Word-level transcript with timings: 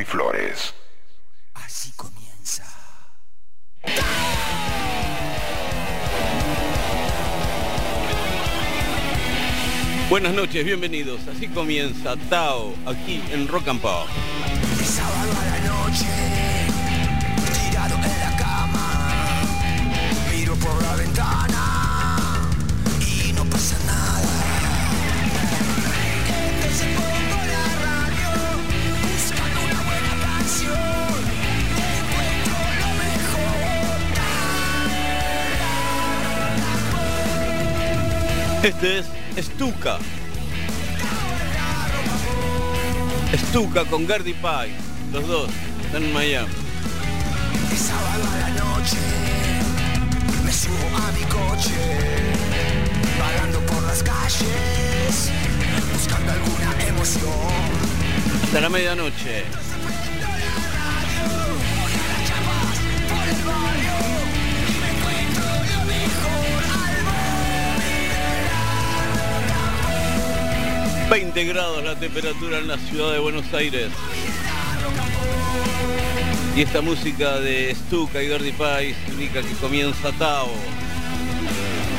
Bobby 0.00 0.04
Flores. 0.04 0.74
Así 1.54 1.92
comienza. 1.92 2.64
Buenas 10.08 10.32
noches, 10.32 10.64
bienvenidos. 10.64 11.20
Así 11.28 11.48
comienza 11.48 12.16
Tao 12.30 12.74
aquí 12.86 13.22
en 13.30 13.46
Rock 13.48 13.68
and 13.68 13.80
Pop. 13.80 14.06
De 14.78 14.84
sábado 14.84 15.32
a 15.38 15.44
la 15.44 15.58
noche, 15.68 16.06
tirado 17.68 17.96
en 17.96 18.20
la 18.20 18.36
cama, 18.38 19.42
miro 20.32 20.54
por 20.56 20.82
la 20.82 20.96
ventana 20.96 21.49
Este 38.62 38.98
es 38.98 39.06
Stuka. 39.38 39.98
Stuka 43.34 43.86
con 43.86 44.06
Gardy 44.06 44.34
Pie. 44.34 44.74
Los 45.14 45.26
dos 45.26 45.50
están 45.82 46.04
en 46.04 46.12
Miami. 46.12 46.52
De 47.70 47.76
sábado 47.76 48.22
a 48.34 48.38
la 48.38 48.50
noche 48.50 48.98
me 50.44 50.52
subo 50.52 50.74
a 50.94 51.12
mi 51.12 51.22
coche, 51.22 51.72
vagando 53.18 53.60
por 53.60 53.82
las 53.84 54.02
calles, 54.02 55.30
buscando 55.94 56.30
alguna 56.30 56.86
emoción. 56.86 57.32
Hasta 58.44 58.60
la 58.60 58.68
medianoche. 58.68 59.69
20 71.10 71.44
grados 71.44 71.82
la 71.82 71.98
temperatura 71.98 72.58
en 72.58 72.68
la 72.68 72.78
ciudad 72.78 73.12
de 73.12 73.18
Buenos 73.18 73.52
Aires. 73.52 73.88
Y 76.54 76.62
esta 76.62 76.80
música 76.82 77.40
de 77.40 77.74
Stuka 77.74 78.22
y 78.22 78.28
Gardy 78.28 78.52
Pie 78.52 78.94
indica 79.08 79.42
que 79.42 79.52
comienza 79.60 80.12
Tao. 80.12 80.48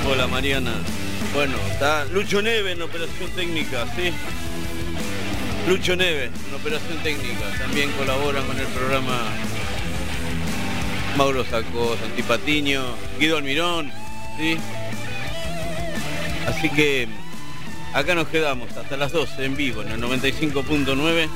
Hola 0.10 0.28
Mariana. 0.28 0.76
Bueno, 1.34 1.56
está 1.70 2.06
Lucho 2.06 2.42
Neve 2.42 2.72
en 2.72 2.82
operación 2.82 3.30
técnica, 3.32 3.86
¿sí? 3.98 4.14
Lucho 5.68 5.98
Neve 5.98 6.32
en 6.48 6.56
operación 6.56 6.98
técnica. 7.04 7.52
También 7.60 7.92
colaboran 7.92 8.46
con 8.48 8.58
el 8.58 8.68
programa 8.68 9.24
Mauro 11.18 11.44
Sacó, 11.44 11.98
Antipatiño, 12.06 12.82
Guido 13.20 13.36
Almirón, 13.36 13.92
¿sí? 14.38 14.58
Así 16.48 16.70
que 16.70 17.10
acá 17.94 18.16
nos 18.16 18.28
quedamos 18.28 18.76
hasta 18.78 18.98
las 18.98 19.12
12 19.12 19.46
en 19.46 19.56
vivo 19.56 19.82
en 19.82 19.90
el 19.90 20.02
95.9. 20.02 21.30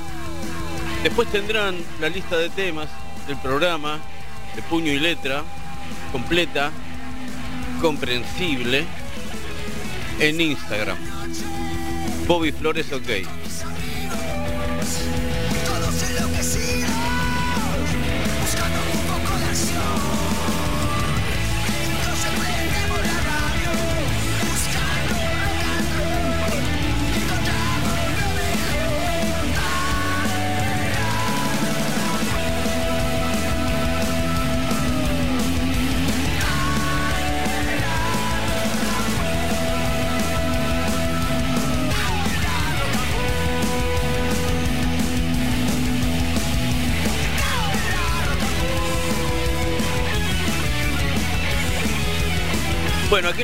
Después 1.03 1.31
tendrán 1.31 1.75
la 1.99 2.09
lista 2.09 2.37
de 2.37 2.49
temas 2.49 2.89
del 3.27 3.37
programa 3.37 3.99
de 4.55 4.61
puño 4.63 4.91
y 4.91 4.99
letra, 4.99 5.43
completa, 6.11 6.71
comprensible, 7.81 8.85
en 10.19 10.41
Instagram. 10.41 10.97
Bobby 12.27 12.51
Flores 12.51 12.91
OK. 12.93 13.44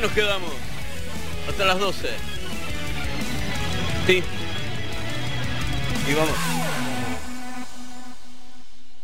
Nos 0.02 0.12
quedamos 0.14 0.52
hasta 1.48 1.66
las 1.66 1.80
12. 1.80 2.10
Sí. 4.08 4.24
Y 6.10 6.14
vamos. 6.14 6.36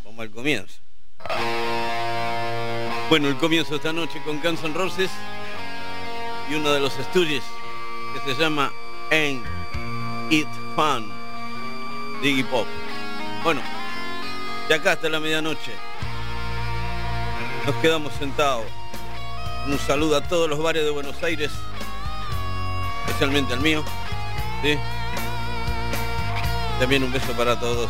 Vamos 0.03 0.19
al 0.19 0.31
comienzo. 0.31 0.79
Bueno, 3.09 3.27
el 3.27 3.37
comienzo 3.37 3.75
esta 3.75 3.93
noche 3.93 4.21
con 4.25 4.41
Guns 4.41 4.63
N' 4.63 4.73
Roses 4.73 5.11
y 6.49 6.55
uno 6.55 6.73
de 6.73 6.79
los 6.79 6.97
estudios 6.97 7.43
que 8.13 8.33
se 8.33 8.39
llama 8.39 8.71
Ain't 9.11 9.45
It 10.31 10.47
Fun 10.75 11.11
de 12.21 12.29
Iggy 12.29 12.43
Pop. 12.43 12.65
Bueno, 13.43 13.61
de 14.67 14.73
acá 14.73 14.93
hasta 14.93 15.09
la 15.09 15.19
medianoche 15.19 15.73
nos 17.65 17.75
quedamos 17.75 18.13
sentados. 18.13 18.65
Un 19.65 19.79
saludo 19.79 20.17
a 20.17 20.21
todos 20.21 20.49
los 20.49 20.59
bares 20.59 20.83
de 20.83 20.91
Buenos 20.91 21.21
Aires, 21.23 21.51
especialmente 23.05 23.53
al 23.53 23.59
mío. 23.59 23.83
También 26.79 27.03
un 27.03 27.11
beso 27.11 27.33
para 27.33 27.59
todos. 27.59 27.89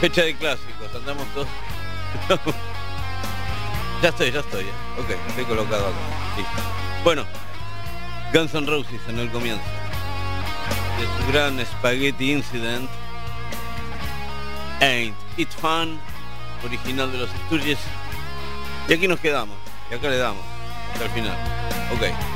Fecha 0.00 0.22
de 0.22 0.34
clásicos, 0.36 0.94
andamos 0.94 1.26
todos. 1.34 1.48
ya 4.02 4.08
estoy, 4.08 4.30
ya 4.30 4.40
estoy. 4.40 4.64
ya. 4.64 5.02
Ok, 5.02 5.10
estoy 5.28 5.44
colocado 5.44 5.88
acá. 5.88 5.96
Bueno, 7.04 7.24
Guns 8.32 8.54
N' 8.54 8.66
Roses 8.66 9.00
en 9.08 9.18
el 9.18 9.30
comienzo. 9.30 9.64
De 10.98 11.06
su 11.06 11.32
gran 11.32 11.58
Spaghetti 11.66 12.32
Incident. 12.32 12.88
Ain't 14.80 15.14
It 15.36 15.50
Fun, 15.50 15.98
original 16.64 17.12
de 17.12 17.18
los 17.18 17.30
Sturges. 17.46 17.78
Y 18.88 18.92
aquí 18.94 19.06
nos 19.06 19.20
quedamos. 19.20 19.56
Y 19.90 19.94
acá 19.94 20.08
le 20.08 20.16
damos. 20.16 20.49
terminando. 20.98 21.38
Ok. 21.92 22.29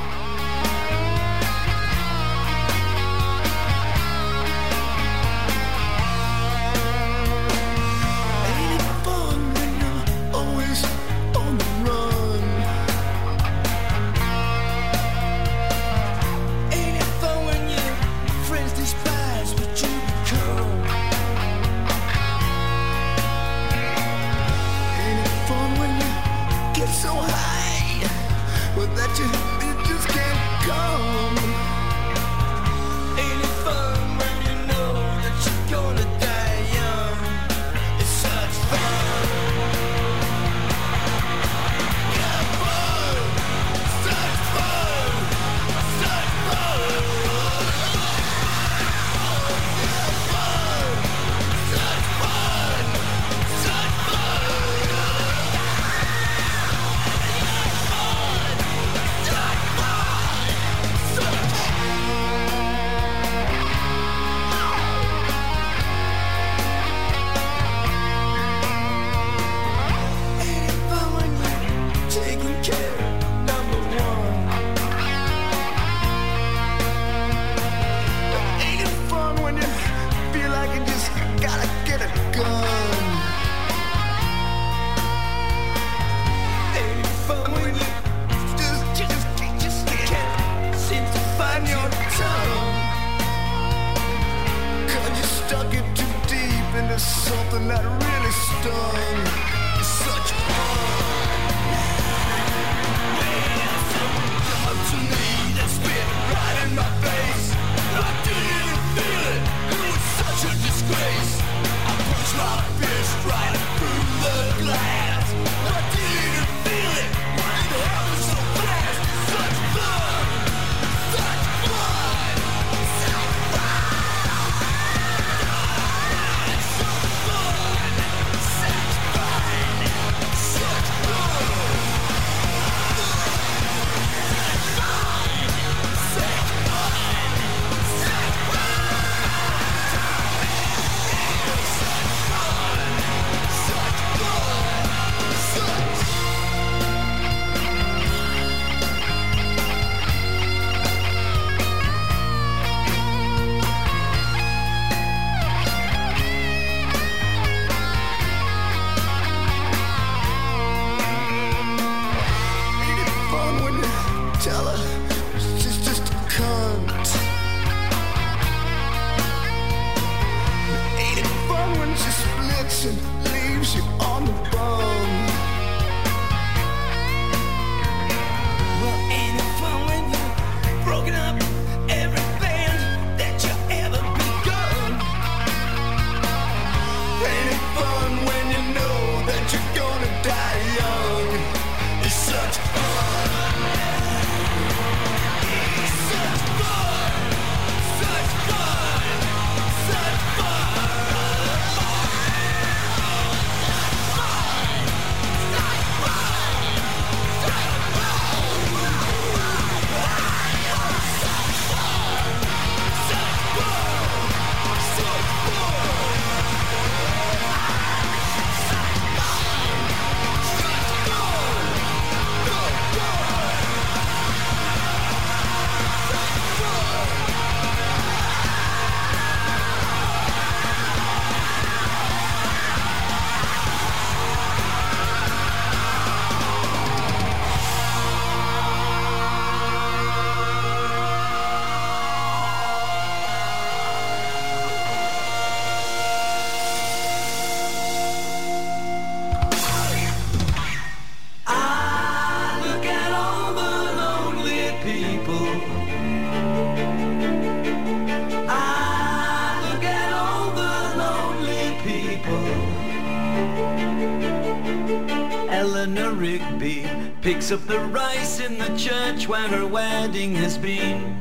Up 267.55 267.67
the 267.67 267.79
rice 267.79 268.41
in 268.41 268.57
the 268.57 268.77
church 268.77 269.29
where 269.29 269.47
her 269.47 269.65
wedding 269.65 270.35
has 270.35 270.57
been. 270.57 271.17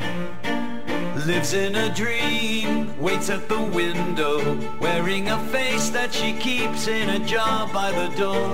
Lives 1.26 1.54
in 1.54 1.76
a 1.76 1.94
dream, 1.94 2.98
waits 2.98 3.31
at 3.31 3.48
the 3.48 3.60
window, 3.60 4.38
wearing 4.81 5.28
a 5.28 5.38
face 5.48 5.90
that 5.90 6.12
she 6.12 6.32
keeps 6.32 6.88
in 6.88 7.08
a 7.10 7.20
jar 7.25 7.69
by 7.72 7.92
the 7.92 8.08
door. 8.16 8.53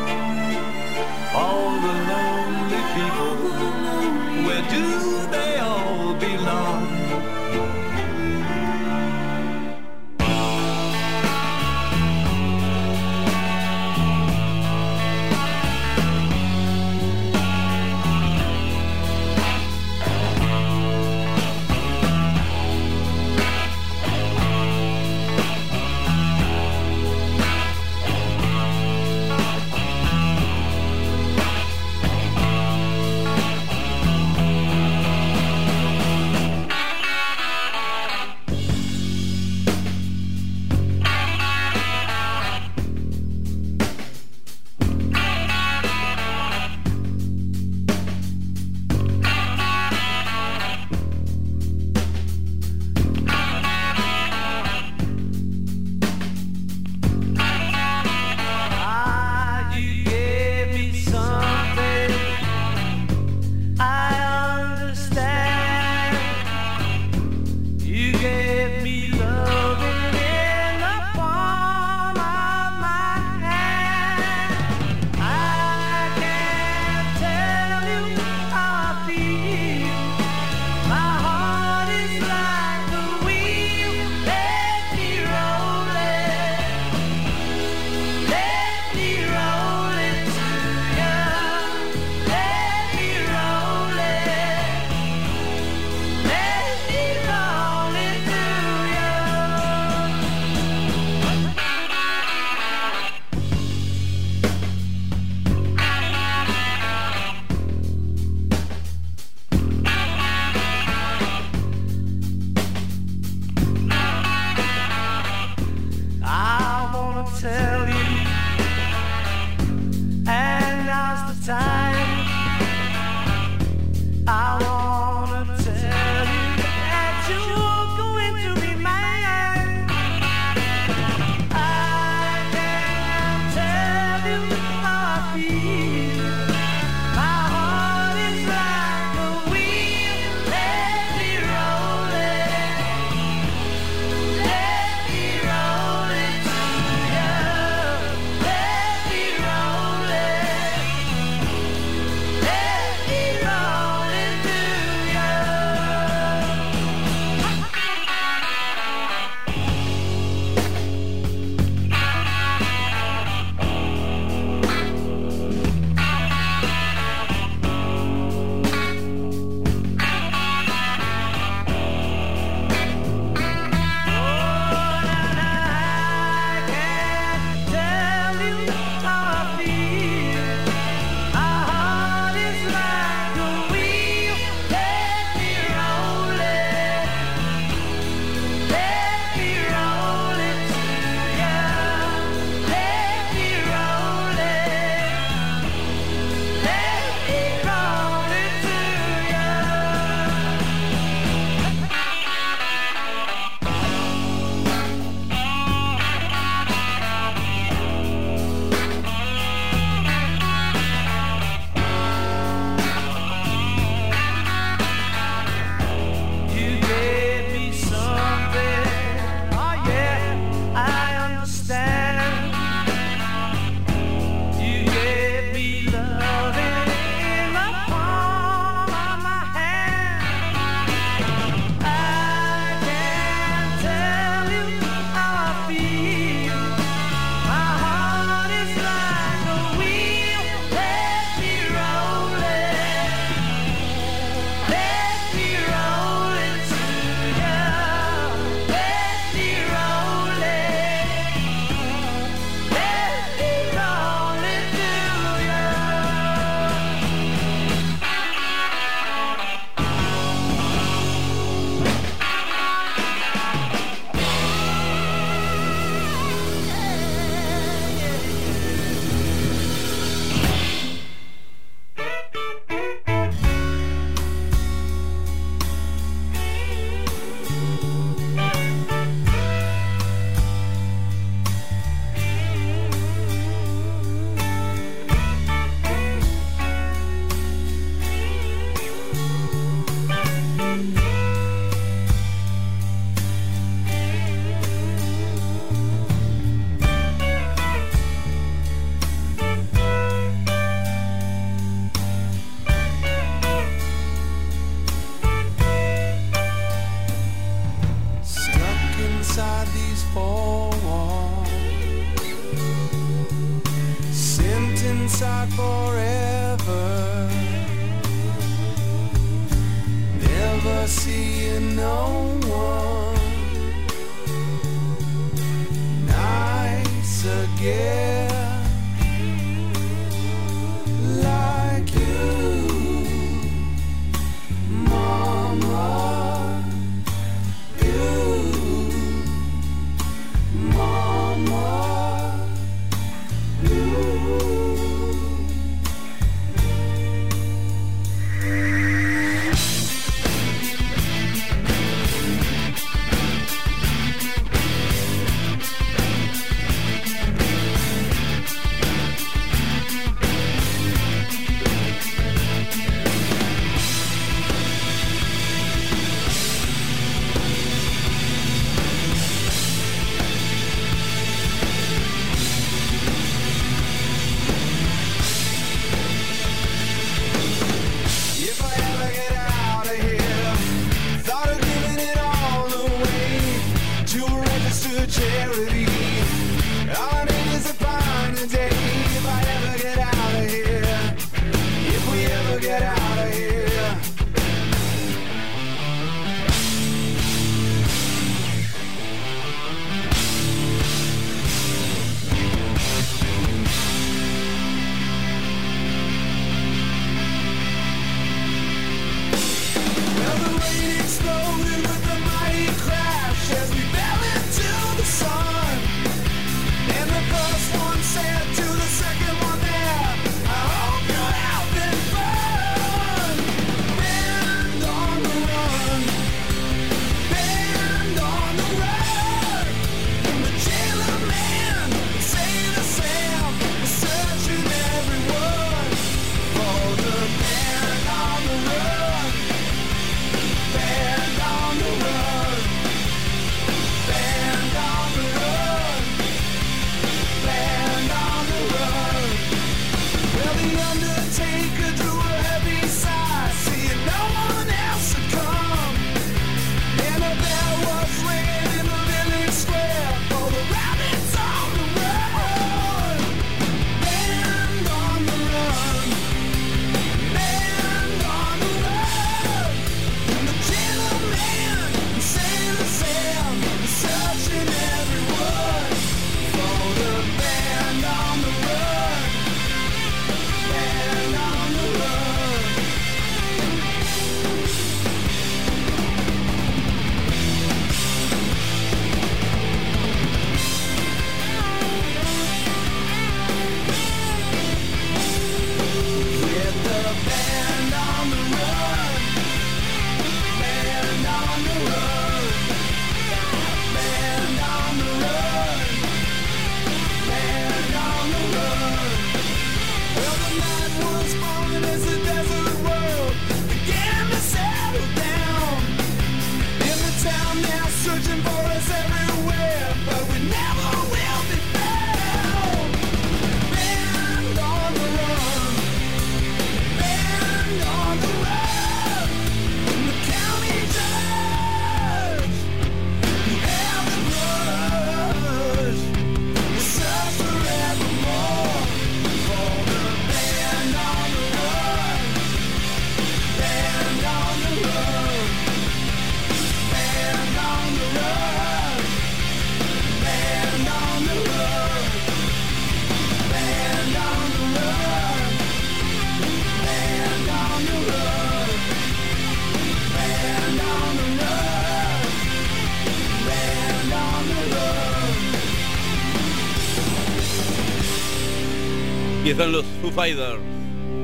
Están 569.61 569.73
los 569.73 569.85
Foo 570.01 570.09
Fighters 570.09 570.59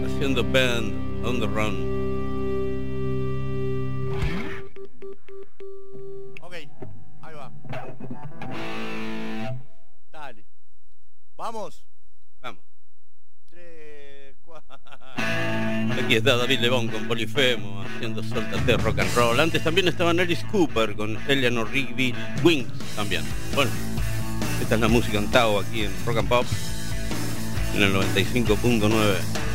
haciendo 0.05 0.43
Band 0.43 1.25
on 1.25 1.39
the 1.39 1.47
Run. 1.47 1.73
Ok, 6.41 6.53
ahí 6.53 7.33
va. 7.33 7.51
Dale. 10.11 10.45
Vamos. 11.35 11.83
Vamos. 12.39 12.61
Tres, 13.49 14.35
cuatro. 14.45 14.77
Aquí 16.03 16.15
está 16.17 16.37
David 16.37 16.59
Lebón 16.59 16.89
con 16.89 17.07
Polifemo 17.07 17.81
haciendo 17.81 18.21
Soltate 18.21 18.77
Rock 18.77 18.99
and 18.99 19.15
Roll. 19.15 19.39
Antes 19.39 19.63
también 19.63 19.87
estaba 19.87 20.11
Alice 20.11 20.45
Cooper 20.51 20.95
con 20.95 21.17
Eleanor 21.27 21.71
Rigby 21.71 22.13
Wings 22.43 22.71
también. 22.95 23.23
Bueno, 23.55 23.71
esta 24.61 24.75
es 24.75 24.81
la 24.81 24.87
música 24.87 25.17
en 25.17 25.31
Tao 25.31 25.59
aquí 25.59 25.85
en 25.85 26.05
Rock 26.05 26.17
and 26.17 26.29
Pop 26.29 26.45
en 27.77 27.83
el 27.83 27.93
95.9. 27.93 29.46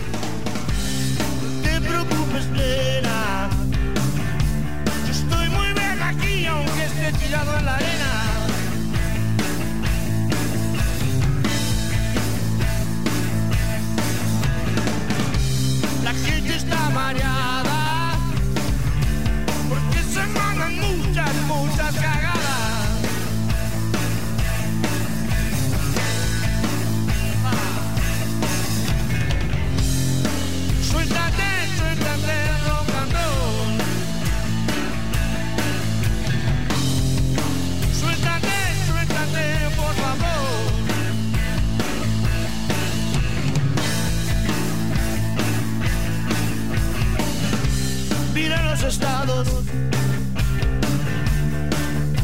estados 48.84 49.48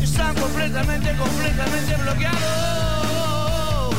están 0.02 0.34
completamente, 0.34 1.14
completamente 1.16 1.96
bloqueados. 2.02 3.94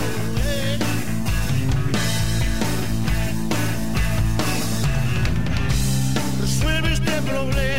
Resuelve 6.42 6.94
este 6.94 7.22
problema. 7.22 7.79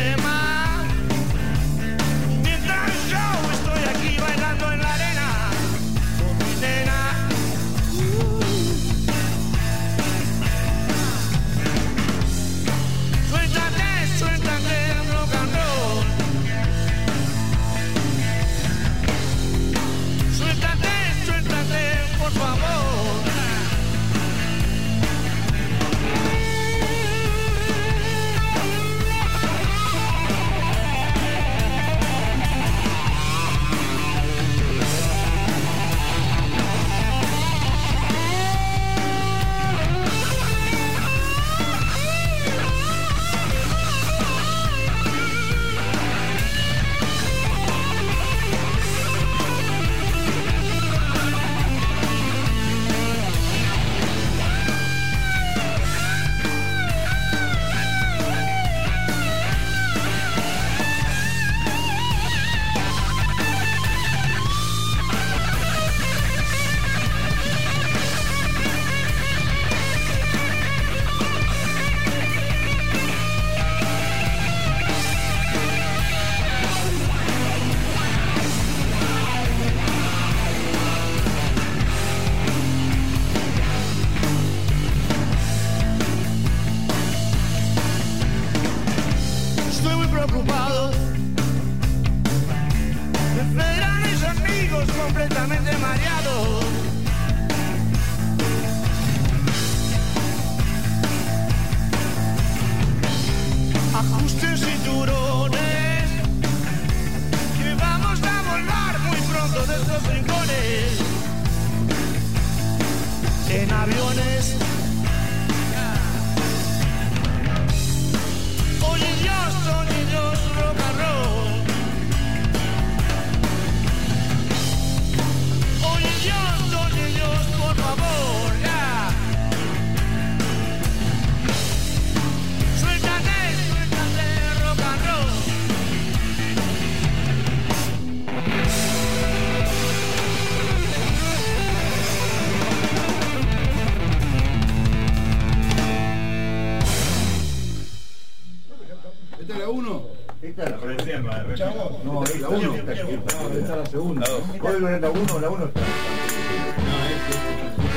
No, 152.03 152.23
es 152.23 152.39
la 152.39 152.49
1. 152.49 152.75
Está 152.75 153.75
la 153.75 153.85
segunda. 153.85 154.25
¿Cuál 154.59 155.01
la 155.01 155.09
1 155.09 155.39
la 155.41 155.49
1 155.49 155.65
está? 155.65 155.81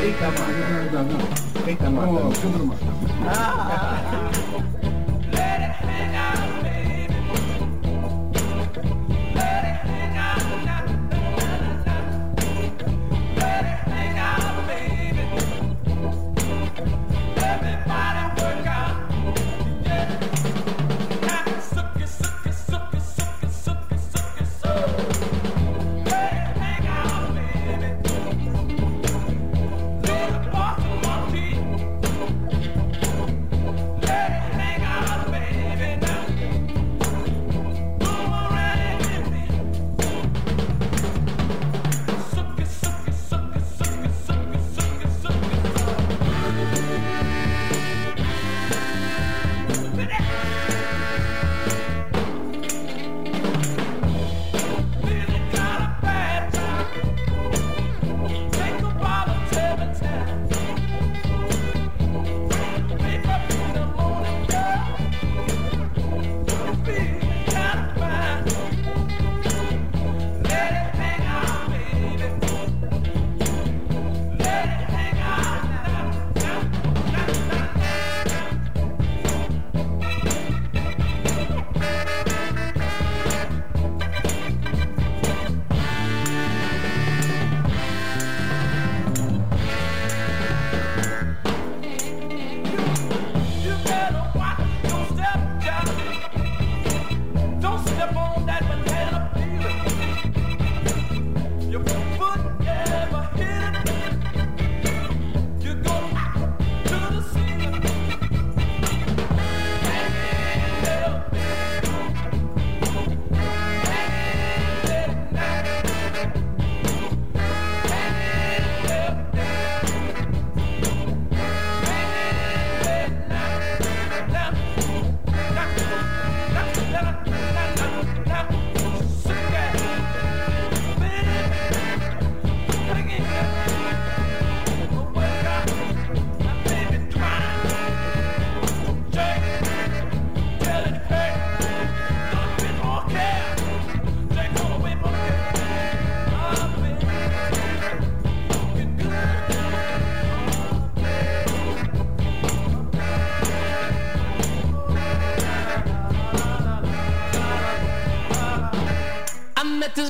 Esta 0.04 0.30
más. 0.30 0.48
Esta 1.66 1.90
más. 1.90 2.08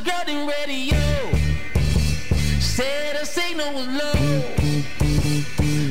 Girl, 0.04 0.14
Golden 0.16 0.46
Radio 0.46 0.98
said 2.60 3.16
her 3.16 3.24
signal 3.24 3.72
was 3.74 3.86
low. 3.86 4.42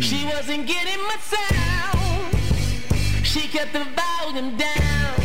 She 0.02 0.26
wasn't 0.26 0.68
getting 0.68 1.02
my 1.04 1.18
sound. 1.20 2.36
She 3.24 3.48
kept 3.48 3.74
the 3.74 3.86
volume 3.96 4.58
down. 4.58 5.16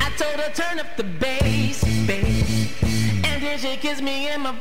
I 0.00 0.10
told 0.16 0.40
her 0.40 0.50
turn 0.52 0.78
up 0.78 0.96
the 0.96 1.04
bass, 1.04 1.82
bass. 2.06 2.82
And 3.24 3.42
then 3.42 3.58
she 3.58 3.76
kissed 3.76 4.02
me 4.02 4.30
in 4.30 4.42
my 4.42 4.52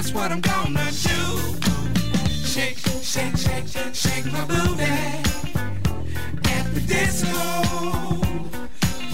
that's 0.00 0.14
what 0.14 0.30
I'm 0.30 0.40
gonna 0.40 0.84
do. 0.92 1.20
Shake, 2.46 2.78
shake, 3.02 3.36
shake, 3.36 3.66
shake, 3.66 3.94
shake 3.94 4.26
my 4.26 4.44
booty 4.44 4.84
at 6.54 6.66
the 6.72 6.80
disco. 6.86 7.36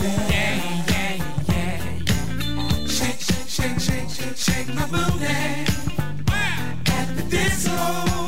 Yeah, 0.03 0.29
yeah, 0.29 0.83
yeah, 0.92 1.23
yeah. 1.49 2.87
Shake, 2.87 3.18
shake, 3.18 3.49
shake, 3.49 3.81
shake, 3.81 4.11
shake, 4.11 4.37
shake 4.37 4.75
my 4.75 4.87
booty 4.88 5.25
at 6.99 7.16
the 7.16 7.23
disco. 7.31 8.23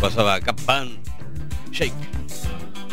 Pasaba 0.00 0.40
Capán, 0.40 0.96
Shake. 1.72 1.92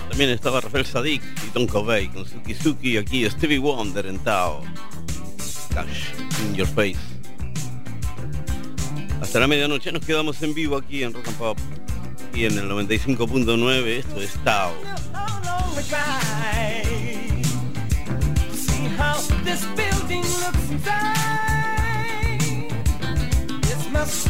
También 0.10 0.32
estaba 0.32 0.60
Rafael 0.60 0.86
Sadik 0.86 1.22
y 1.46 1.52
Don 1.54 1.68
Covey 1.68 2.08
con 2.08 2.26
Suki 2.26 2.56
Suki. 2.56 2.98
Aquí 2.98 3.30
Stevie 3.30 3.60
Wonder 3.60 4.08
en 4.08 4.18
Tao. 4.20 4.64
Cash 5.74 6.14
in 6.48 6.56
your 6.56 6.68
face. 6.68 6.98
Hasta 9.22 9.40
la 9.40 9.48
medianoche 9.48 9.92
nos 9.92 10.04
quedamos 10.04 10.42
en 10.42 10.54
vivo 10.54 10.78
aquí 10.78 11.04
en 11.04 11.14
Rock 11.14 11.28
and 11.28 11.38
Pop. 11.38 11.58
Y 12.34 12.46
en 12.46 12.58
el 12.58 12.70
95.9 12.70 13.86
esto 13.86 14.22
es 14.22 14.34
Tao. 14.44 14.74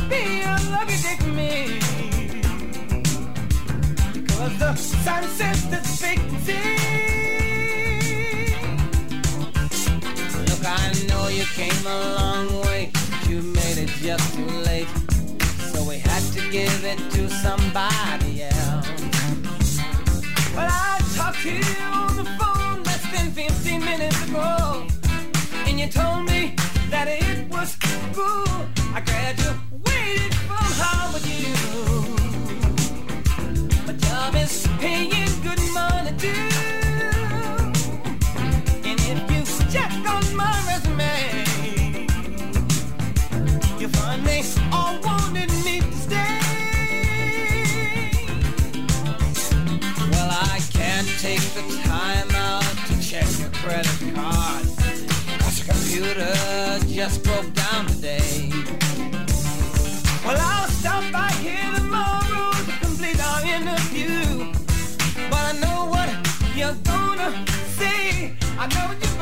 Be 0.10 0.42
a 0.42 0.56
lucky 0.72 0.96
day 1.02 1.32
me. 1.32 1.95
Because 4.46 4.60
the 4.60 4.98
sun 5.04 5.24
says 5.24 5.70
this 5.72 6.00
vacancy. 6.00 6.54
Look, 10.50 10.64
I 10.64 10.94
know 11.08 11.30
you 11.30 11.46
came 11.56 11.88
a 11.88 12.16
long 12.16 12.62
way. 12.62 12.92
but 12.94 13.28
You 13.28 13.42
made 13.42 13.78
it 13.80 13.90
just 14.06 14.36
too 14.36 14.46
late. 14.46 14.88
So 15.74 15.84
we 15.84 15.98
had 15.98 16.22
to 16.34 16.42
give 16.52 16.86
it 16.86 17.00
to 17.14 17.28
somebody 17.28 18.44
else. 18.44 18.88
Well, 20.54 20.70
I 20.70 21.02
talked 21.16 21.42
to 21.42 21.50
you 21.50 21.82
on 21.82 22.18
the 22.18 22.26
phone 22.38 22.84
less 22.84 23.04
than 23.12 23.32
15 23.32 23.84
minutes 23.84 24.30
ago. 24.30 24.86
And 25.66 25.80
you 25.80 25.88
told 25.88 26.26
me 26.26 26.54
that 26.92 27.08
it 27.08 27.50
was 27.50 27.76
cool. 28.14 28.46
I 28.94 29.02
graduated 29.02 30.36
from 30.36 30.66
Harvard 30.78 31.26
U. 31.26 32.05
Paying 34.80 35.42
good 35.44 35.60
money. 35.74 36.10
And 38.84 39.00
if 39.00 39.20
you 39.32 39.42
check 39.72 39.92
on 40.08 40.24
my 40.36 40.56
resume, 40.68 41.46
you'll 43.80 43.90
find 43.92 44.24
all 44.72 44.98
me 45.64 45.80
to 45.80 45.92
stay. 45.96 46.40
Well, 50.12 50.32
I 50.32 50.60
can't 50.72 51.10
take 51.20 51.46
the 51.54 51.62
time 51.84 52.32
out 52.36 52.64
to 52.88 53.02
check 53.02 53.28
your 53.40 53.52
credit 53.52 54.16
card. 54.16 54.66
Computer 55.68 56.36
just 56.88 57.24
broke 57.24 57.55
I 68.66 68.74
know 68.74 69.15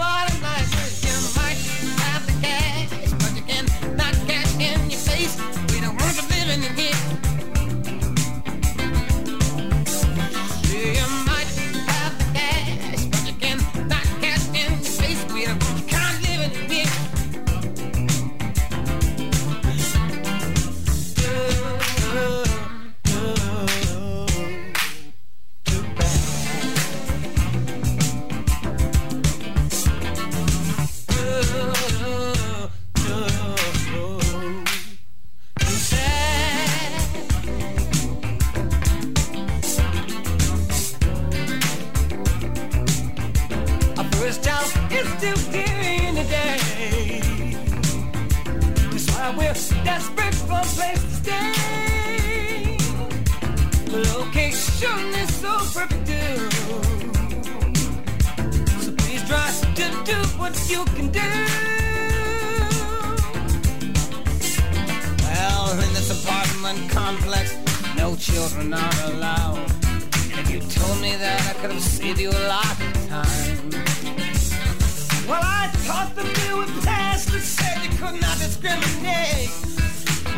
you 60.73 60.83
can 60.97 61.07
do. 61.11 61.29
Well, 65.27 65.65
in 65.85 65.89
this 65.97 66.09
apartment 66.17 66.89
complex, 66.89 67.55
no 67.95 68.15
children 68.15 68.73
are 68.73 68.99
allowed. 69.11 69.69
And 70.31 70.39
if 70.41 70.49
you 70.49 70.59
told 70.61 70.99
me 70.99 71.15
that, 71.15 71.41
I 71.51 71.53
could 71.59 71.71
have 71.71 71.87
saved 71.97 72.19
you 72.19 72.31
a 72.31 72.43
lot 72.55 72.75
of 72.85 72.91
time. 73.07 73.69
Well, 75.29 75.43
I 75.61 75.67
thought 75.85 76.09
the 76.15 76.25
was 76.57 76.71
passed 76.83 77.27
that 77.33 77.45
said 77.57 77.77
you 77.85 77.91
could 78.01 78.19
not 78.19 78.37
discriminate. 78.39 79.51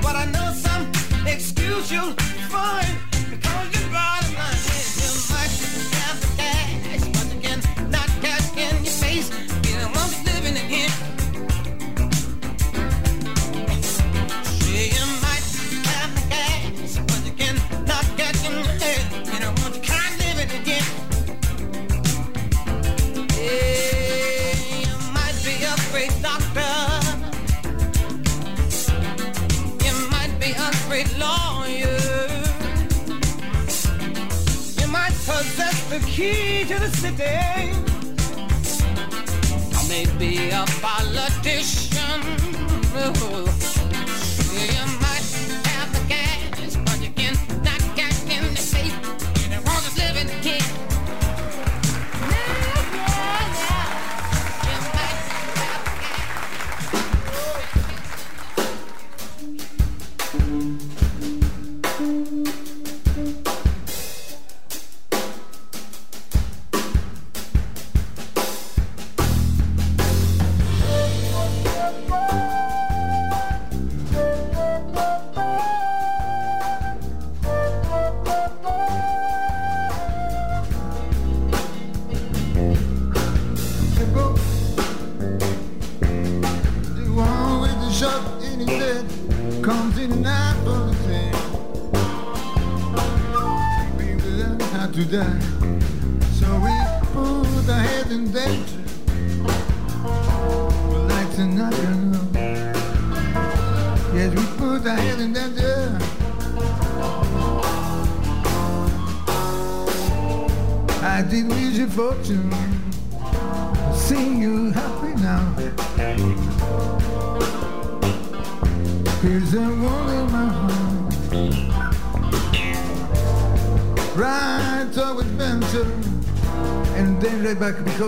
But 0.03 0.15
I 0.23 0.25
know 0.35 0.47
some 0.67 0.83
excuse 1.25 1.89
you'll 1.93 2.15
find 2.53 2.93
because 3.31 3.67
your 3.75 3.87
bottom 3.95 4.33
line 4.41 4.63
is 4.75 4.87
you 5.01 5.11
might 5.33 5.53
have 5.99 6.17
the 6.23 6.29
cash, 6.41 7.03
but 7.15 7.27
you 7.33 7.39
cannot 7.45 8.09
cash 8.23 8.47
in 8.63 8.83
your 8.83 8.97
face. 9.03 9.64
The 35.99 36.05
key 36.07 36.65
to 36.65 36.77
the 36.79 36.89
city. 36.89 37.71
Or 39.75 39.83
maybe 39.87 40.49
a 40.49 40.65
politician. 40.81 42.21
Oh. 42.97 43.64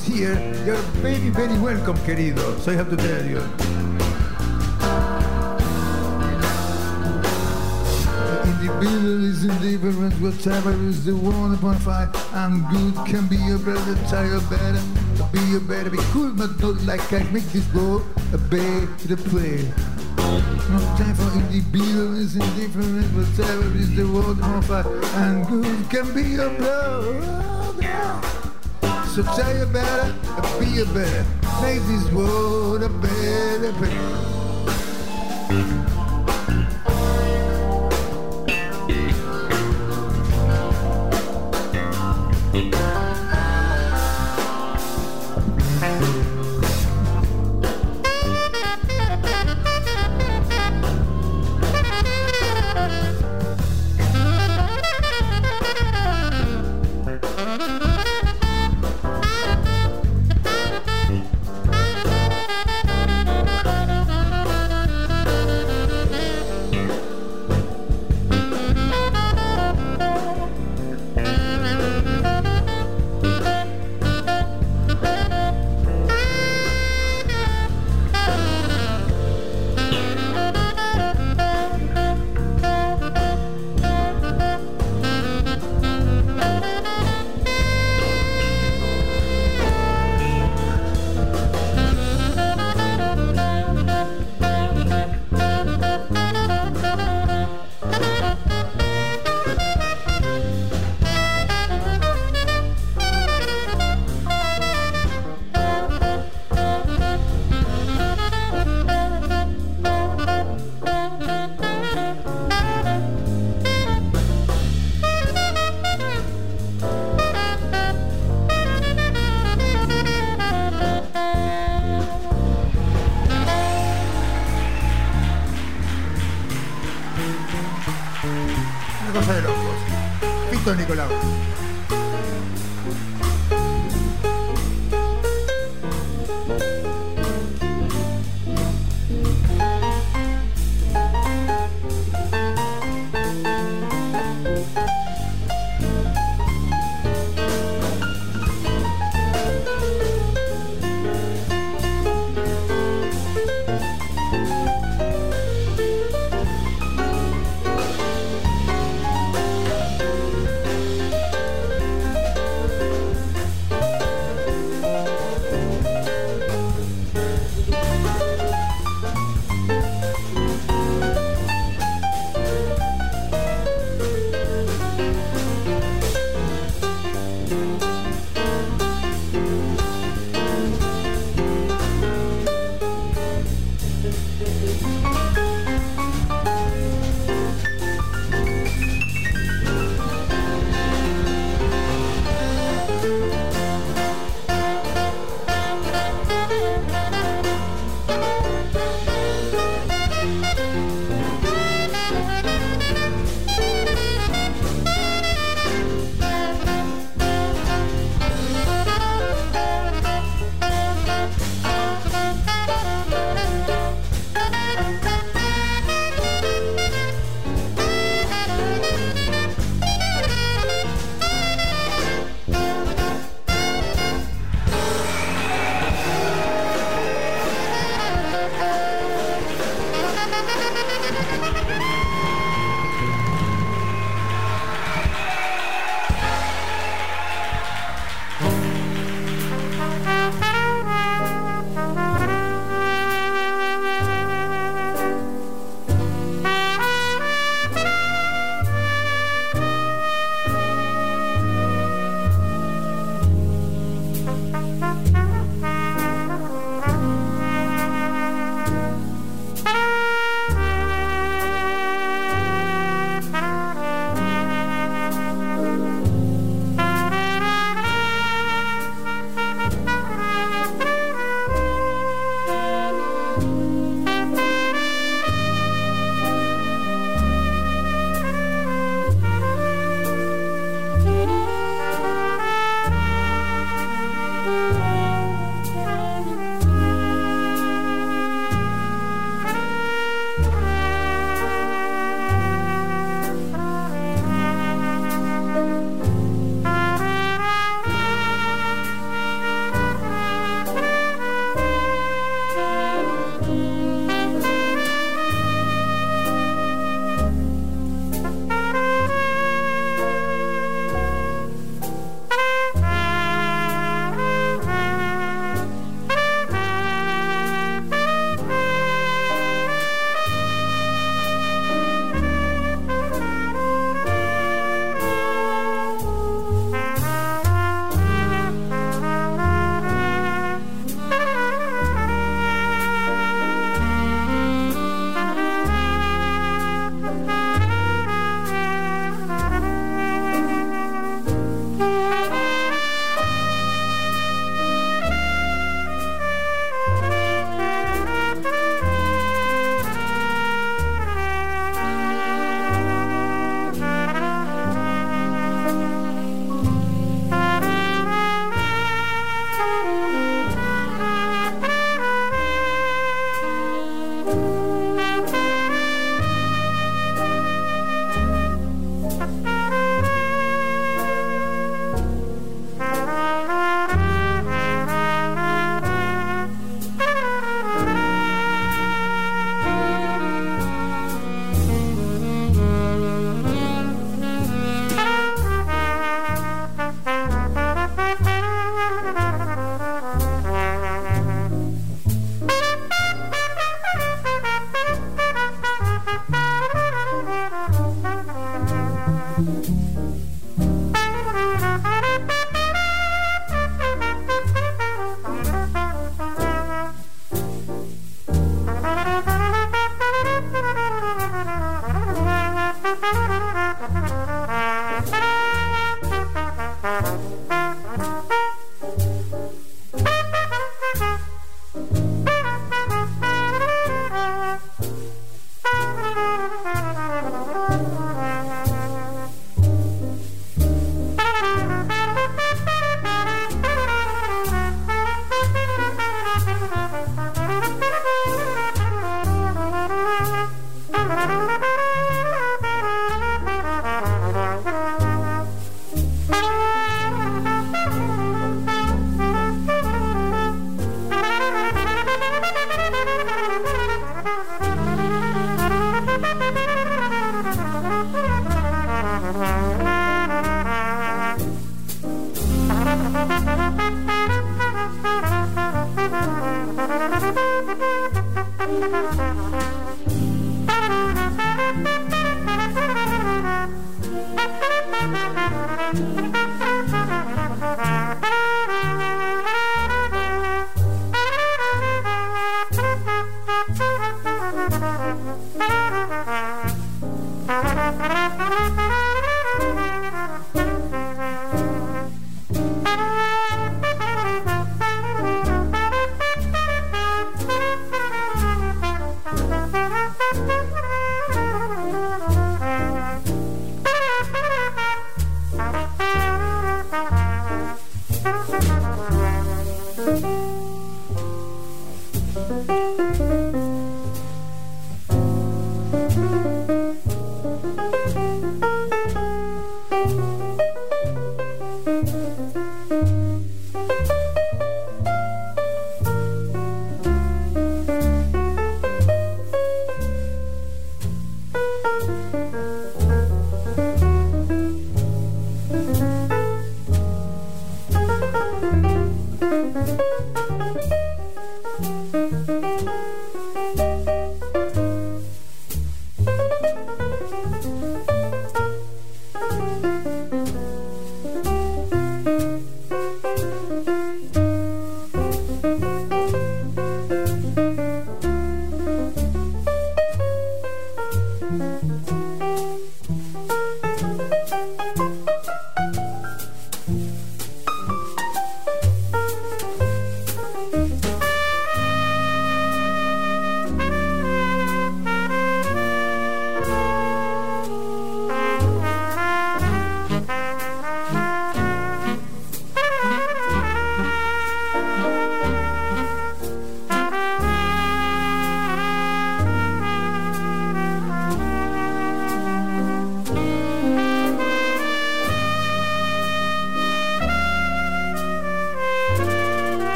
Because 0.00 0.18
here 0.18 0.34
you're 0.64 0.76
very, 1.02 1.30
very 1.30 1.58
welcome, 1.58 1.96
querido. 1.98 2.58
So 2.60 2.72
I 2.72 2.74
have 2.76 2.90
to 2.90 2.96
tell 2.96 3.24
you. 3.24 3.40
Individual 8.44 9.24
is 9.24 9.44
indifferent, 9.44 10.14
whatever 10.20 10.72
is 10.72 11.04
the 11.04 11.14
one 11.14 11.54
upon 11.54 11.76
five. 11.78 12.08
I'm 12.32 12.66
good, 12.70 12.94
can 13.06 13.26
be 13.26 13.36
a 13.50 13.58
better, 13.58 13.94
tired 14.08 14.48
better, 14.48 14.80
be 15.32 15.56
a 15.56 15.60
better, 15.60 15.90
be 15.90 15.98
cool, 16.12 16.32
but 16.32 16.58
not 16.60 16.80
like 16.82 17.12
I 17.12 17.22
make 17.30 17.44
this 17.52 17.66
go 17.66 18.02
a 18.32 18.38
better 18.38 19.16
play. 19.16 19.64
No 20.70 20.78
time 20.96 21.14
for 21.14 21.32
individual 21.38 22.16
is 22.16 22.36
indifferent, 22.36 23.06
whatever 23.16 23.76
is 23.76 23.94
the 23.96 24.04
upon 24.04 24.62
five. 24.62 24.86
I'm 25.16 25.44
good, 25.44 25.90
can 25.90 26.14
be 26.14 26.34
a 26.36 26.48
better. 26.58 27.49
So 29.20 29.26
tell 29.36 29.54
you 29.54 29.66
better, 29.66 30.14
be 30.58 30.80
a 30.80 30.86
better, 30.86 31.26
make 31.60 31.82
this 31.82 32.10
world 32.10 32.82
a 32.82 32.88
better 32.88 33.70
place. 33.74 34.09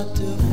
start 0.00 0.16
to 0.16 0.49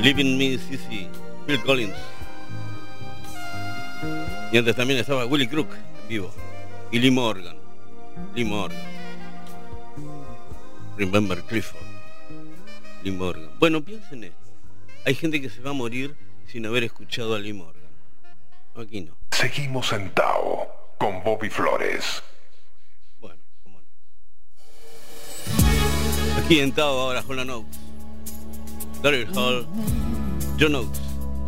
Believe 0.00 0.22
in 0.22 0.38
Me, 0.38 0.56
sí, 0.56 1.08
Phil 1.46 1.60
Collins. 1.60 1.94
Y 4.50 4.56
antes 4.56 4.74
también 4.74 4.98
estaba 4.98 5.26
Willie 5.26 5.46
Crook 5.46 5.68
en 5.74 6.08
vivo. 6.08 6.32
Y 6.90 6.98
Lee 6.98 7.10
Morgan. 7.10 7.56
Lee 8.34 8.44
Morgan. 8.44 8.80
Remember 10.96 11.42
Clifford. 11.42 11.84
Lee 13.04 13.10
Morgan. 13.10 13.50
Bueno, 13.58 13.82
piensen 13.82 14.24
esto. 14.24 14.36
Hay 15.04 15.14
gente 15.14 15.38
que 15.38 15.50
se 15.50 15.60
va 15.60 15.70
a 15.70 15.74
morir 15.74 16.16
sin 16.46 16.64
haber 16.64 16.84
escuchado 16.84 17.34
a 17.34 17.38
Lee 17.38 17.52
Morgan. 17.52 17.79
Aquí 18.80 19.02
no. 19.02 19.14
Seguimos 19.30 19.92
en 19.92 20.10
Tao 20.14 20.94
con 20.98 21.22
Bobby 21.22 21.50
Flores. 21.50 22.22
Bueno, 23.18 23.42
cómo 23.62 23.78
no. 23.80 23.86
Aquí 26.42 26.60
en 26.60 26.72
Tao 26.72 26.98
ahora 26.98 27.22
con 27.22 27.36
la 27.36 27.44
Notes. 27.44 27.78
Daryl 29.02 29.28
Hall, 29.36 29.66
John 30.58 30.74
Oates, 30.74 31.00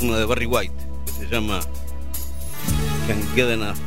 uno 0.02 0.16
de 0.16 0.24
Barry 0.26 0.46
White, 0.46 0.74
que 1.06 1.12
se 1.12 1.26
llama 1.26 1.60
Can't 3.06 3.34
Get 3.34 3.50
Enough 3.50 3.78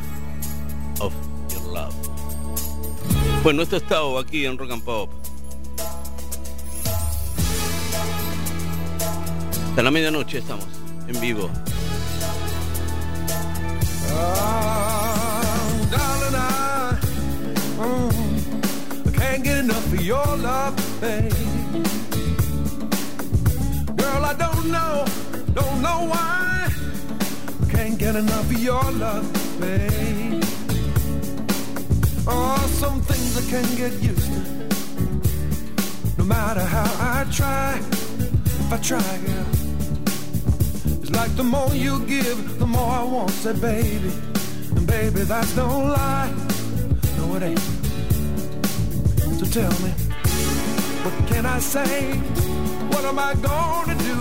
of 1.00 1.12
Your 1.52 1.62
Love. 1.72 1.94
Bueno, 3.42 3.62
esto 3.62 3.76
es 3.76 3.86
Tao 3.86 4.18
aquí 4.18 4.44
en 4.44 4.58
Rock 4.58 4.72
and 4.72 4.82
Pop. 4.82 5.10
Hasta 9.68 9.82
la 9.82 9.90
medianoche 9.90 10.38
estamos, 10.38 10.66
en 11.06 11.20
vivo. 11.20 11.50
Oh, 14.18 15.88
darling, 15.90 16.34
I, 16.34 16.98
mm, 17.78 19.08
I 19.08 19.10
can't 19.18 19.44
get 19.44 19.58
enough 19.58 19.92
of 19.92 20.00
your 20.00 20.26
love, 20.38 20.74
babe. 21.00 21.32
Girl, 23.96 24.24
I 24.24 24.34
don't 24.34 24.70
know, 24.70 25.04
don't 25.54 25.82
know 25.82 26.06
why. 26.12 26.68
I 27.62 27.66
can't 27.70 27.98
get 27.98 28.16
enough 28.16 28.50
of 28.50 28.62
your 28.62 28.90
love, 28.92 29.26
babe. 29.60 30.42
Oh, 32.26 32.56
some 32.72 33.00
things 33.02 33.36
I 33.36 33.42
can't 33.50 33.76
get 33.76 33.92
used 34.02 34.32
to. 34.32 34.40
No 36.18 36.24
matter 36.24 36.62
how 36.62 36.88
I 37.12 37.24
try, 37.30 37.78
if 37.80 38.72
I 38.72 38.78
try, 38.78 39.18
girl. 39.26 39.65
It's 41.08 41.14
like 41.14 41.36
the 41.36 41.44
more 41.44 41.72
you 41.72 42.04
give, 42.06 42.58
the 42.58 42.66
more 42.66 42.90
I 42.90 43.04
want, 43.04 43.30
said 43.30 43.60
baby. 43.60 44.10
And 44.74 44.86
baby, 44.88 45.20
that's 45.20 45.54
no 45.54 45.68
lie. 45.68 46.34
No, 47.16 47.36
it 47.36 47.44
ain't. 47.44 47.60
So 49.38 49.46
tell 49.46 49.70
me, 49.84 49.90
what 51.04 51.28
can 51.28 51.46
I 51.46 51.60
say? 51.60 52.16
What 52.90 53.04
am 53.04 53.20
I 53.20 53.34
gonna 53.34 53.94
do? 54.10 54.20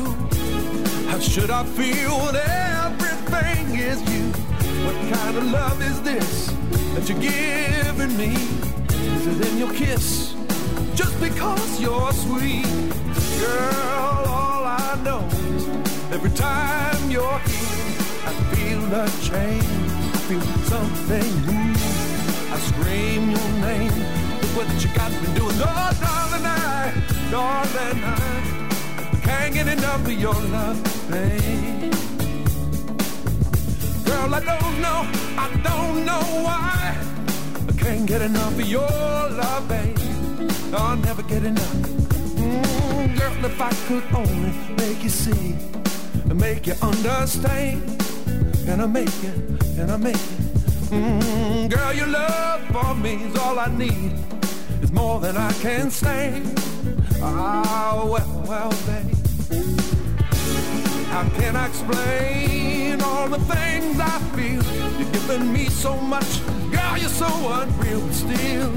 How 1.09 1.17
should 1.17 1.49
I 1.49 1.63
feel 1.63 2.11
when 2.23 2.35
everything 2.35 3.79
is 3.79 3.99
you? 4.13 4.25
What 4.85 4.95
kind 5.11 5.37
of 5.37 5.51
love 5.51 5.81
is 5.81 5.99
this 6.03 6.53
that 6.93 7.09
you're 7.09 7.19
giving 7.19 8.15
me? 8.15 8.35
Is 9.15 9.25
it 9.25 9.47
in 9.47 9.57
your 9.57 9.73
kiss? 9.73 10.35
Just 10.93 11.19
because 11.19 11.81
you're 11.81 12.13
sweet, 12.13 12.67
girl, 13.39 14.25
all 14.27 14.65
I 14.65 15.01
know 15.03 15.27
is 15.55 15.84
every 16.15 16.29
time 16.31 17.11
you're 17.11 17.39
here, 17.39 17.93
I 18.29 18.31
feel 18.51 18.81
a 19.01 19.05
change. 19.29 19.91
I 20.15 20.19
feel 20.27 20.47
something 20.71 21.31
new. 21.47 21.73
I 22.53 22.57
scream 22.69 23.31
your 23.35 23.49
name. 23.67 23.95
Look 24.39 24.51
what 24.57 24.67
you 24.81 24.89
got 24.95 25.11
me 25.11 25.27
doing. 25.37 25.57
Oh, 25.59 25.91
darling, 26.03 26.45
I, 26.45 26.93
darling, 27.29 27.99
I 28.03 29.19
can't 29.23 29.53
get 29.53 29.67
enough 29.67 30.07
of 30.07 30.17
your 30.25 30.39
love, 30.55 30.77
babe. 31.11 31.93
Girl, 34.05 34.33
I 34.33 34.41
don't 34.51 34.75
know, 34.85 34.99
I 35.45 35.47
don't 35.67 36.05
know 36.05 36.23
why. 36.45 36.97
I 37.69 37.73
can't 37.83 38.05
get 38.05 38.21
enough 38.21 38.57
of 38.57 38.67
your 38.67 38.87
love, 39.41 39.67
babe. 39.67 39.99
I'll 40.73 40.95
never 40.95 41.23
get 41.23 41.43
enough. 41.43 41.79
Mm, 42.39 43.19
girl, 43.19 43.45
if 43.51 43.59
I 43.59 43.73
could 43.87 44.05
only 44.13 44.53
make 44.77 45.03
you 45.03 45.09
see 45.09 45.55
and 46.29 46.39
make 46.39 46.67
you 46.67 46.73
understand, 46.81 47.81
and 48.67 48.81
I 48.81 48.85
make 48.85 49.07
it, 49.23 49.37
and 49.79 49.91
I 49.91 49.97
make 49.97 50.15
it. 50.15 50.45
Mm, 50.91 51.69
girl, 51.69 51.93
your 51.93 52.07
love 52.07 52.61
for 52.67 52.95
me 52.95 53.23
is 53.23 53.35
all 53.37 53.59
I 53.59 53.67
need. 53.67 54.13
It's 54.81 54.91
more 54.91 55.19
than 55.19 55.37
I 55.37 55.51
can 55.53 55.89
stand. 55.89 56.59
Ah, 57.21 58.03
well, 58.05 58.43
well, 58.47 58.73
babe. 58.85 59.15
How 61.09 61.27
can 61.39 61.55
I 61.55 61.67
explain 61.67 63.01
all 63.01 63.29
the 63.29 63.39
things 63.39 63.99
I 63.99 64.19
feel? 64.35 64.63
You're 64.99 65.11
giving 65.11 65.53
me 65.53 65.65
so 65.69 65.95
much, 65.97 66.45
girl, 66.71 66.97
you're 66.97 67.09
so 67.09 67.27
unreal. 67.59 68.01
But 68.01 68.13
still, 68.13 68.71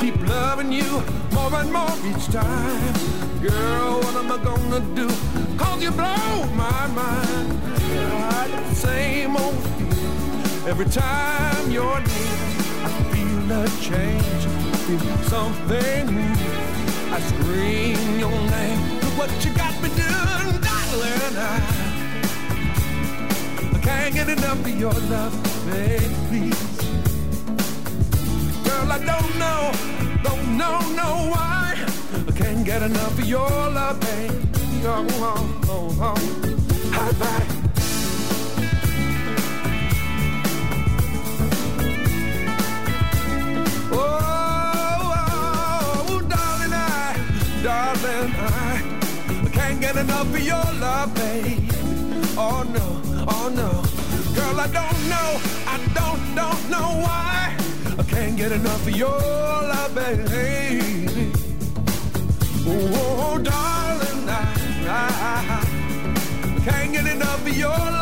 keep 0.00 0.16
loving 0.28 0.72
you 0.72 1.02
more 1.32 1.54
and 1.54 1.72
more 1.72 1.94
each 2.04 2.26
time. 2.26 2.94
Girl, 3.40 4.00
what 4.00 4.16
am 4.16 4.32
I 4.32 4.38
gonna 4.42 4.80
do? 4.94 5.45
Cause 5.56 5.82
you 5.82 5.90
blow 5.90 6.44
my 6.54 6.86
mind. 6.88 7.50
The 8.68 8.74
same 8.74 9.36
old 9.36 9.54
feeling 9.54 10.68
every 10.68 10.86
time 10.86 11.70
you're 11.70 12.00
near. 12.00 12.38
I 12.84 12.88
feel 13.12 13.52
a 13.52 13.68
change, 13.80 14.42
I 14.46 14.76
feel 14.86 15.16
something 15.34 16.06
new. 16.14 16.36
I 17.14 17.20
scream 17.20 18.18
your 18.18 18.30
name. 18.30 18.80
Look 19.00 19.18
what 19.18 19.44
you 19.44 19.52
got 19.54 19.74
me 19.82 19.88
doing, 19.88 20.60
darling. 20.66 21.36
I, 21.36 21.56
I 23.74 23.78
can't 23.82 24.14
get 24.14 24.28
enough 24.28 24.60
of 24.60 24.78
your 24.80 24.92
love, 24.92 25.34
baby. 25.70 26.52
Girl, 28.64 28.92
I 28.92 28.98
don't 29.12 29.38
know, 29.38 29.72
don't 30.22 30.58
know, 30.58 30.78
know 31.00 31.30
why. 31.32 31.74
I 32.28 32.32
can't 32.32 32.64
get 32.64 32.82
enough 32.82 33.18
of 33.18 33.24
your 33.26 33.48
love, 33.48 34.00
baby. 34.00 34.65
Oh, 34.84 35.06
oh, 35.10 35.60
oh, 35.68 35.96
oh. 36.00 36.16
High 36.92 37.12
five. 37.12 37.46
Oh, 43.92 45.14
oh, 46.08 46.20
darling, 46.28 46.72
I, 46.72 47.16
darling, 47.62 48.32
I, 48.36 48.82
I 49.44 49.48
can't 49.50 49.80
get 49.80 49.96
enough 49.96 50.26
of 50.34 50.40
your 50.40 50.64
love, 50.80 51.14
babe. 51.14 51.70
Oh 52.38 52.62
no, 52.76 53.02
oh 53.28 53.48
no, 53.48 53.82
girl, 54.34 54.60
I 54.60 54.66
don't 54.68 55.08
know, 55.08 55.40
I 55.66 55.78
don't, 55.94 56.34
don't 56.34 56.70
know 56.70 56.88
why. 57.04 57.56
I 57.98 58.02
can't 58.04 58.36
get 58.36 58.52
enough 58.52 58.86
of 58.86 58.96
your 58.96 59.08
love, 59.08 59.94
baby. 59.94 61.32
Oh, 62.68 63.38
darling, 63.42 63.65
your 67.56 67.95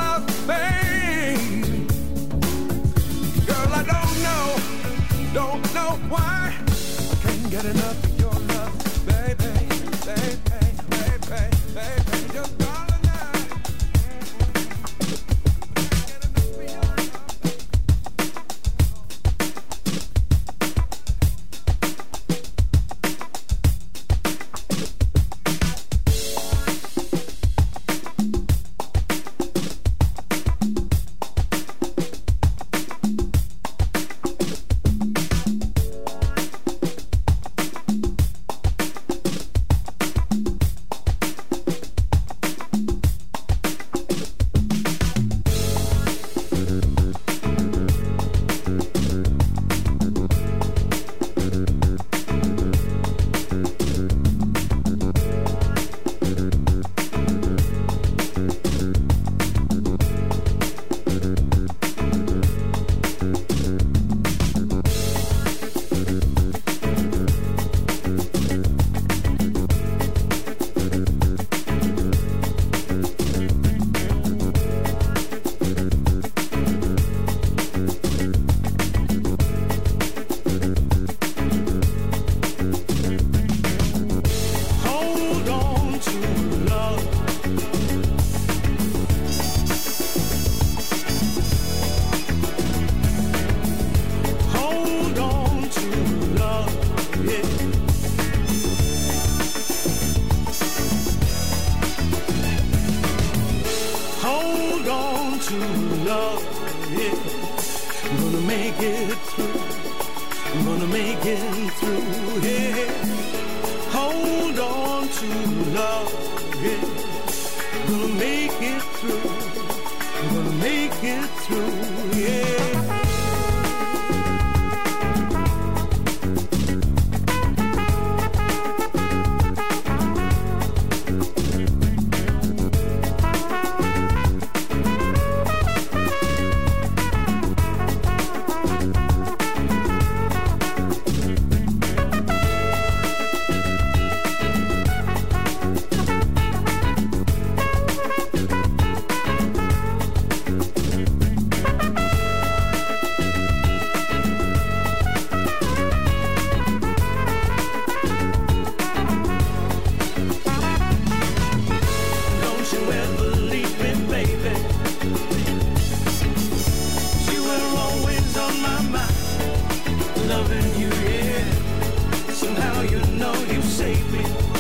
loving 170.35 170.81
you, 170.81 170.89
yeah. 170.89 172.33
Somehow 172.33 172.83
you 172.83 173.01
know 173.19 173.35
you 173.53 173.63
saved 173.63 174.13
me. 174.13 174.54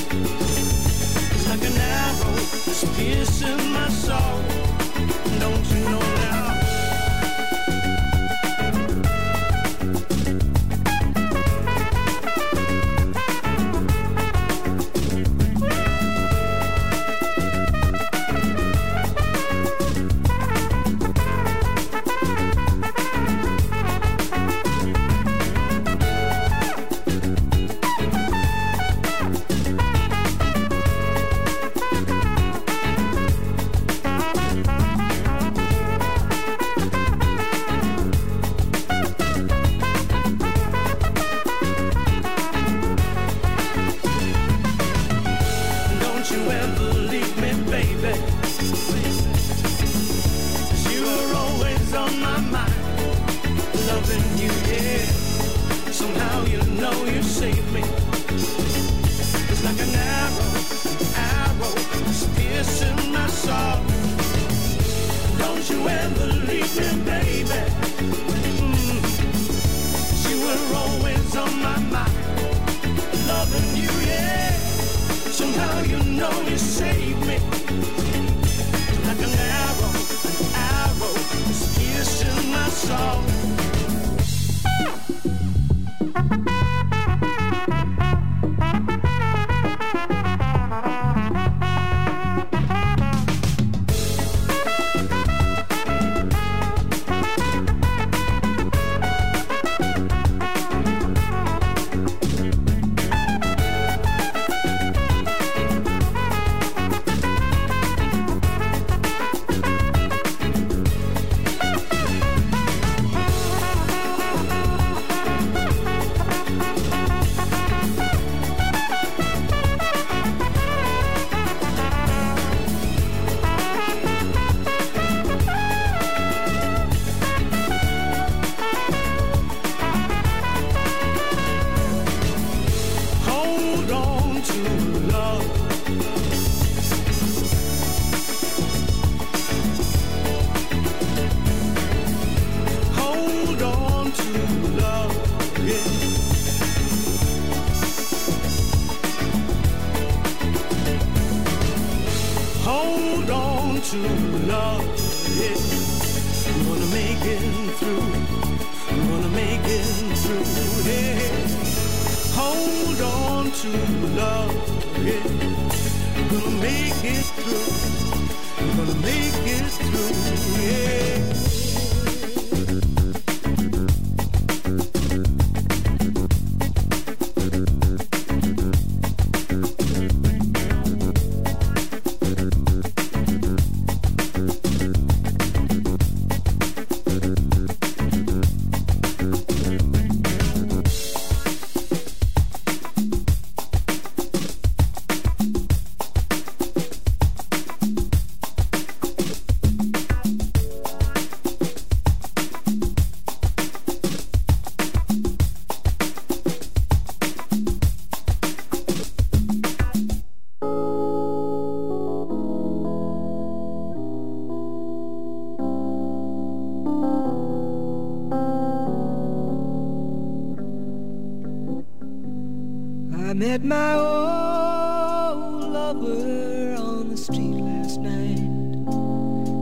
My 223.65 223.95
old 223.95 225.73
lover 225.73 226.75
on 226.79 227.09
the 227.09 227.17
street 227.17 227.57
last 227.57 227.99
night. 227.99 228.39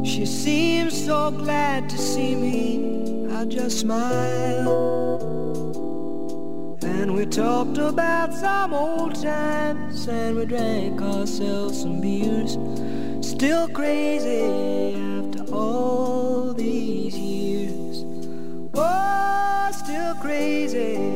She 0.04 0.26
seemed 0.26 0.92
so 0.92 1.30
glad 1.30 1.88
to 1.88 1.96
see 1.96 2.34
me. 2.34 3.28
I 3.32 3.44
just 3.44 3.78
smiled. 3.78 5.22
And 6.82 7.14
we 7.14 7.26
talked 7.26 7.78
about 7.78 8.34
some 8.34 8.74
old 8.74 9.14
times 9.22 10.08
and 10.08 10.36
we 10.36 10.46
drank 10.46 11.00
ourselves 11.00 11.82
some 11.82 12.00
beers. 12.00 12.58
Still 13.24 13.68
crazy 13.68 14.96
after 14.96 15.44
all 15.54 16.52
these 16.52 17.16
years. 17.16 18.04
Oh, 18.74 19.70
still 19.72 20.14
crazy 20.16 21.11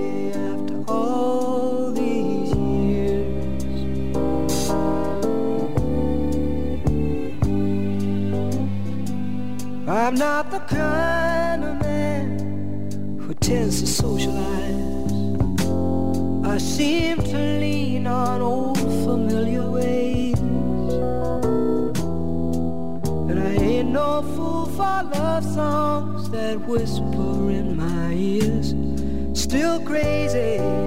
not 10.17 10.51
the 10.51 10.61
kind 10.61 11.63
of 11.63 11.79
man 11.83 13.19
who 13.21 13.35
tends 13.35 13.81
to 13.81 13.87
socialize. 13.87 14.75
I 16.47 16.57
seem 16.59 17.19
to 17.19 17.37
lean 17.61 18.07
on 18.07 18.41
old 18.41 18.79
familiar 18.79 19.71
ways. 19.71 20.39
And 23.29 23.39
I 23.39 23.55
ain't 23.63 23.91
no 23.91 24.23
fool 24.23 24.67
for 24.67 25.03
love 25.15 25.45
songs 25.45 26.31
that 26.31 26.61
whisper 26.67 27.51
in 27.51 27.77
my 27.77 28.13
ears. 28.15 28.75
Still 29.39 29.81
crazy 29.83 30.86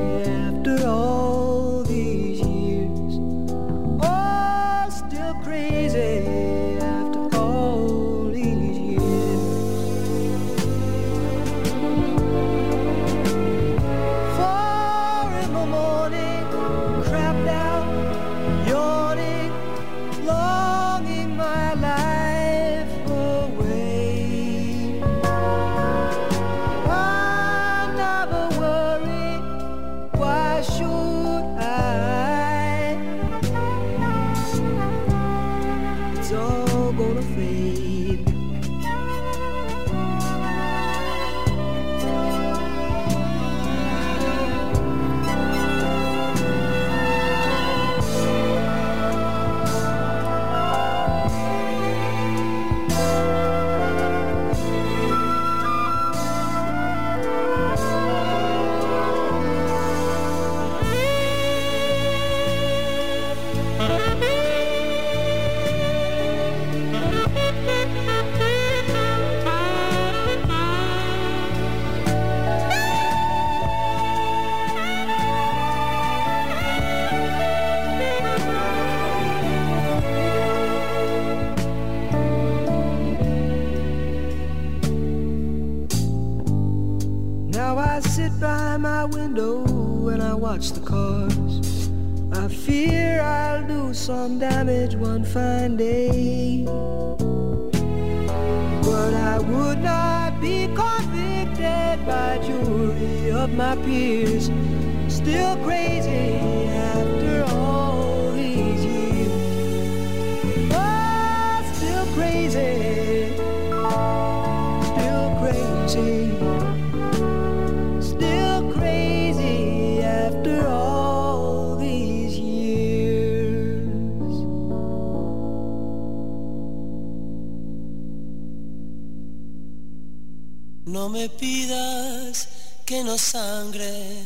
No 130.99 131.07
me 131.07 131.29
pidas 131.29 132.49
que 132.85 133.01
no 133.05 133.17
sangre. 133.17 134.21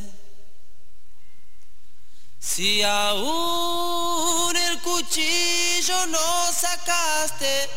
Si 2.40 2.82
aún 2.82 4.56
el 4.58 4.82
cuchillo 4.82 6.08
no 6.08 6.52
sacaste 6.52 7.70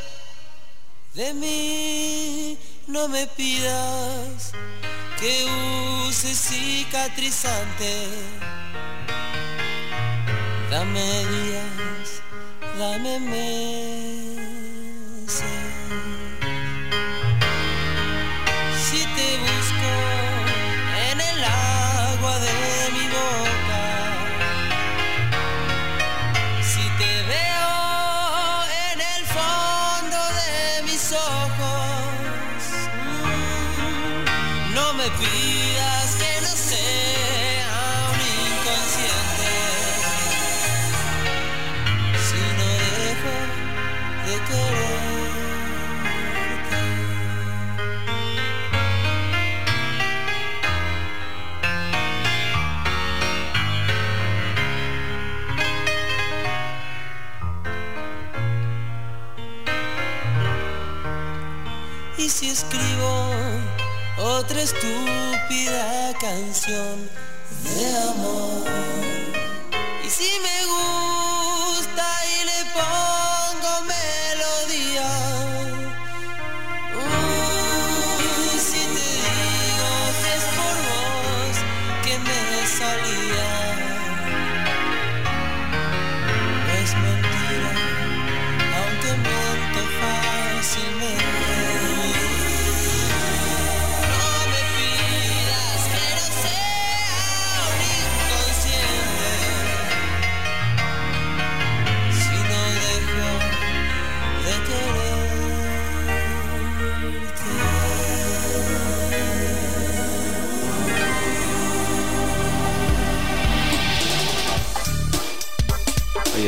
de 1.12 1.34
mí, 1.34 2.58
no 2.86 3.06
me 3.08 3.26
pidas 3.26 4.52
que 5.20 5.44
use 6.08 6.34
cicatrizante. 6.34 7.92
Dame 10.70 11.06
días, 11.34 12.22
dame 12.78 13.20
meses. 13.20 14.05
otra 64.38 64.60
estúpida 64.60 66.12
canción 66.20 67.08
de 67.64 67.96
amor. 68.10 69.15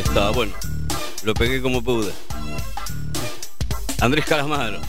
estaba 0.08 0.30
bueno. 0.30 0.52
Lo 1.22 1.34
pegué 1.34 1.60
como 1.60 1.82
pude. 1.82 2.12
Andrés 4.00 4.24
Calamaro. 4.24 4.80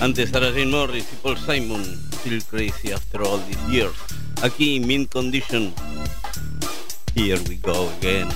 Antes 0.00 0.30
Sarah 0.30 0.50
Jane 0.50 0.66
Morris 0.66 1.06
y 1.12 1.16
Paul 1.16 1.38
Simon. 1.38 1.84
Still 2.20 2.42
crazy 2.44 2.92
after 2.92 3.22
all 3.22 3.38
these 3.46 3.60
years. 3.68 3.94
Aquí, 4.42 4.80
Mean 4.80 5.06
Condition. 5.06 5.72
Here 7.14 7.38
we 7.48 7.56
go 7.56 7.88
again. 7.98 8.28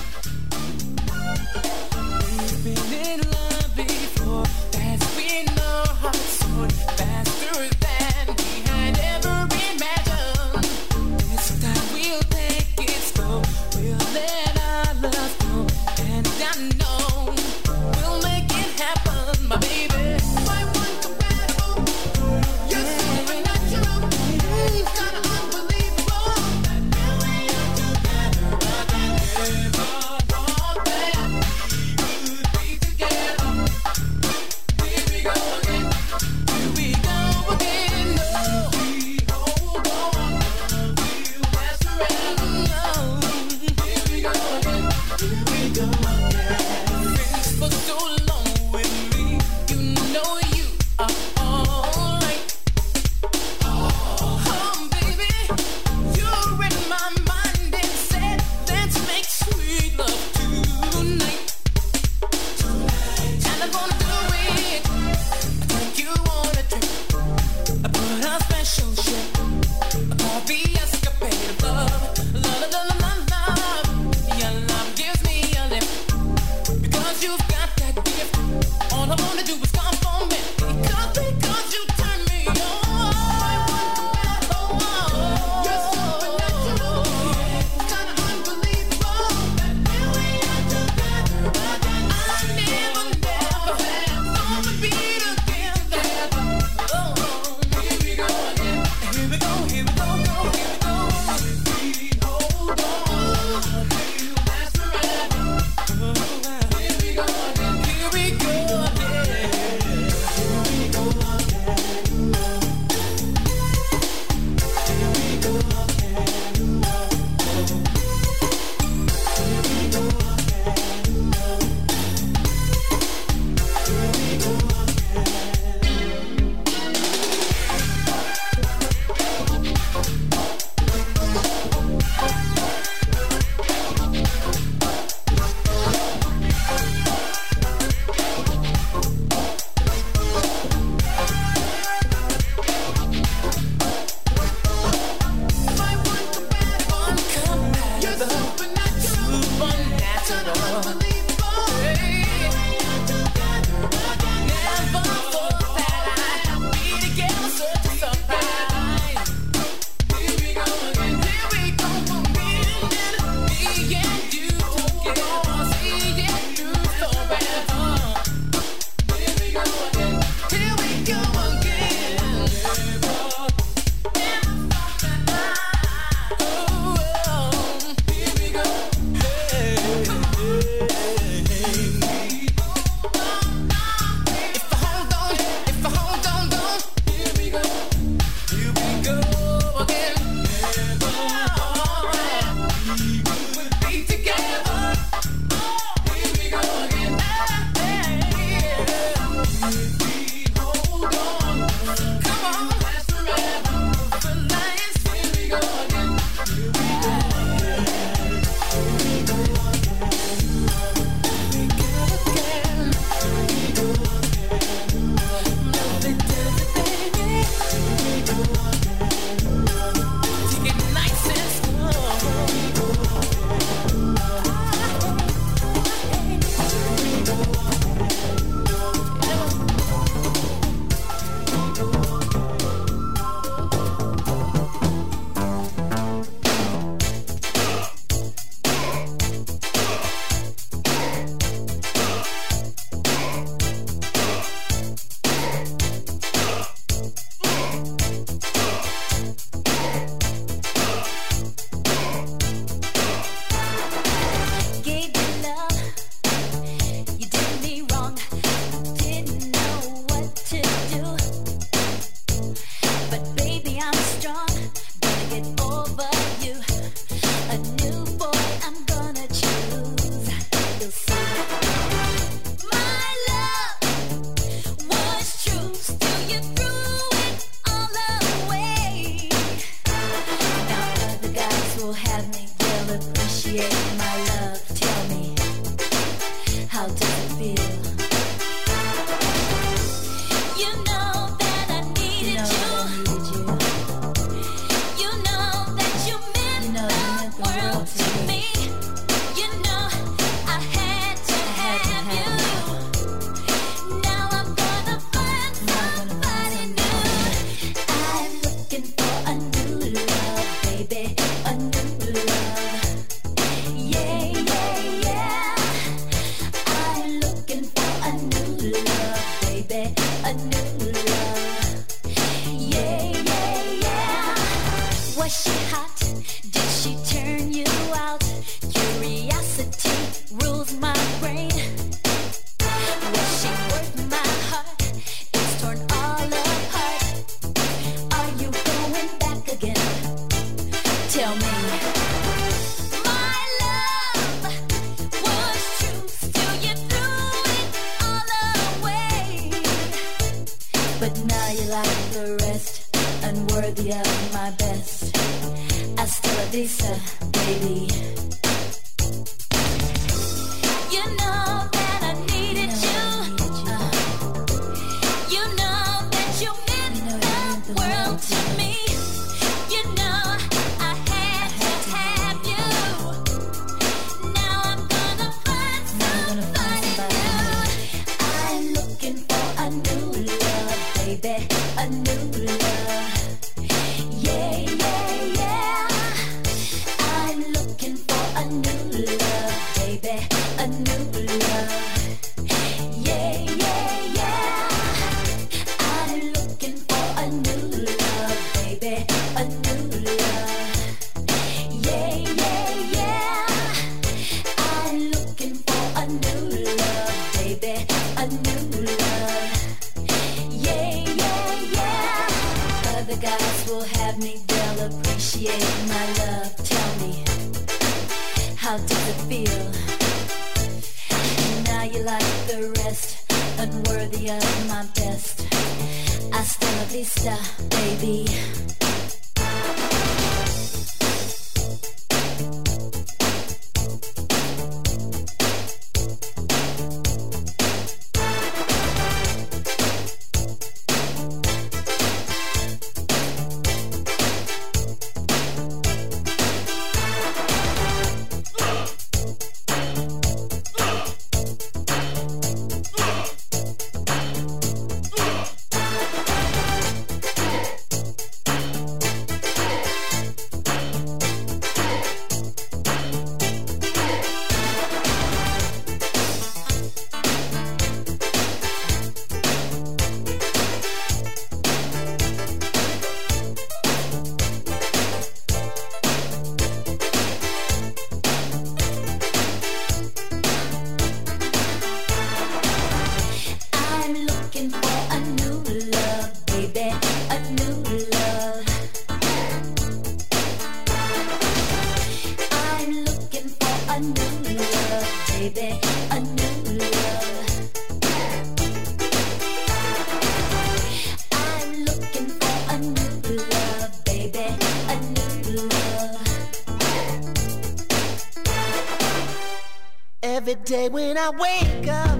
Day 510.71 510.87
when 510.87 511.17
I 511.17 511.29
wake 511.31 511.87
up, 511.89 512.10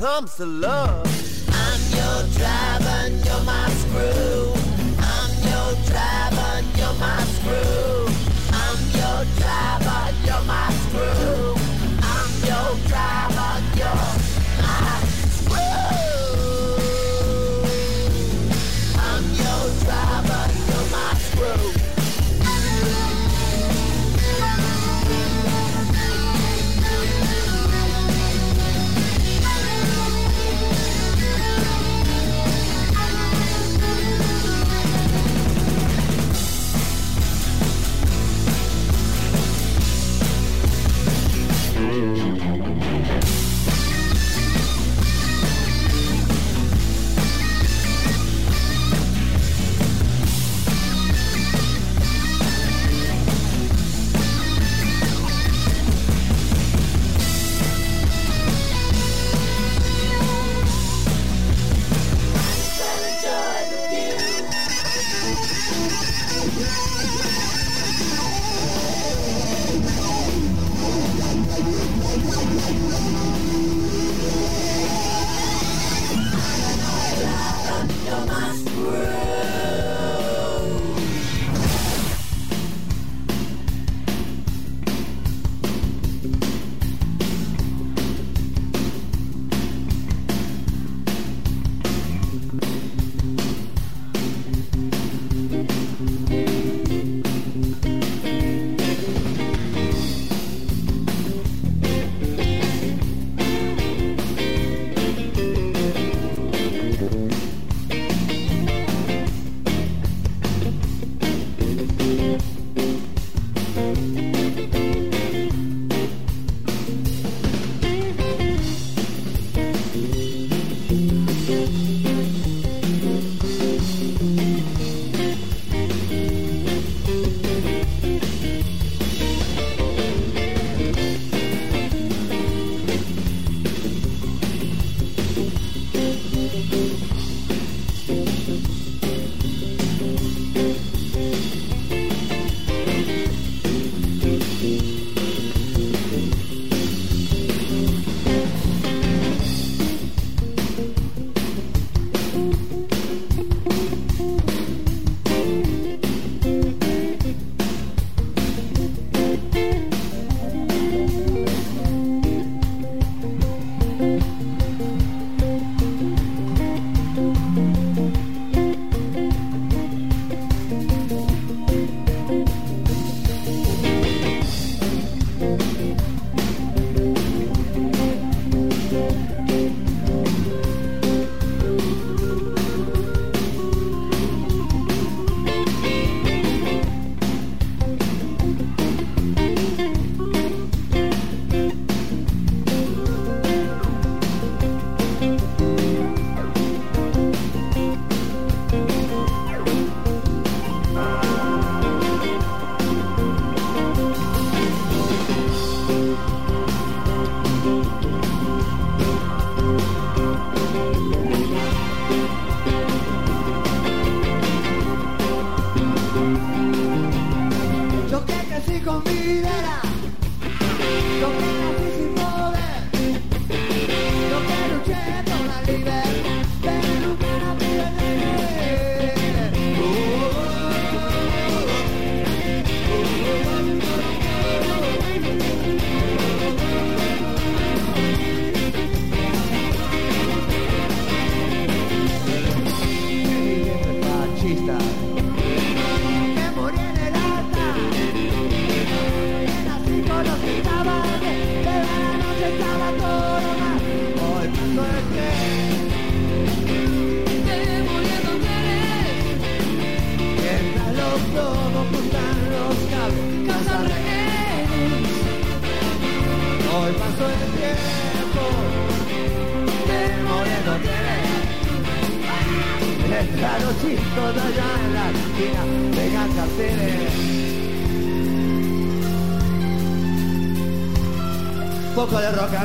comes 0.00 0.34
to 0.36 0.46
love. 0.46 1.04
I'm 1.52 1.80
your 1.92 2.22
driver 2.32 3.08
you're 3.22 3.44
my 3.44 3.68
screw. 3.68 4.49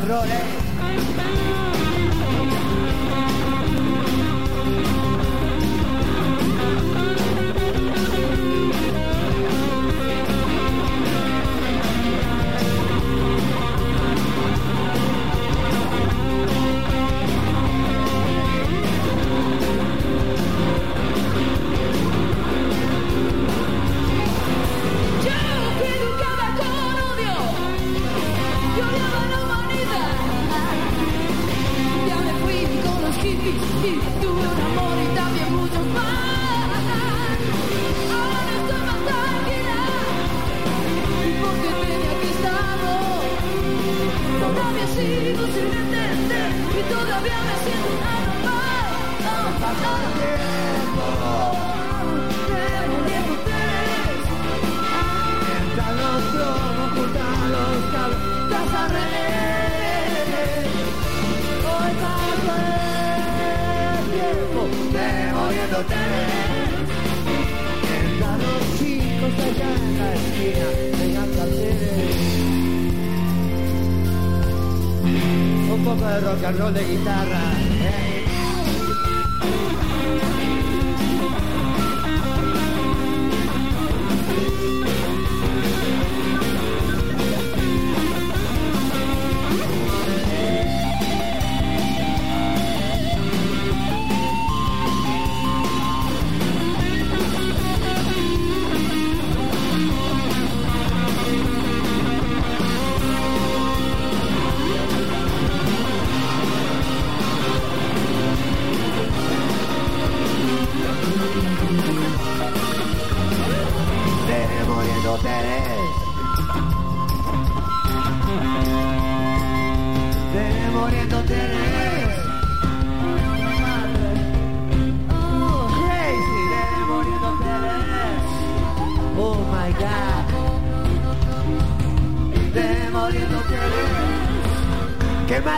errores. 0.06 0.45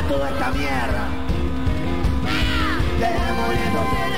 toda 0.08 0.30
esta 0.30 0.52
mierda. 0.52 1.08
Te 3.00 3.06
muriendo 3.34 4.17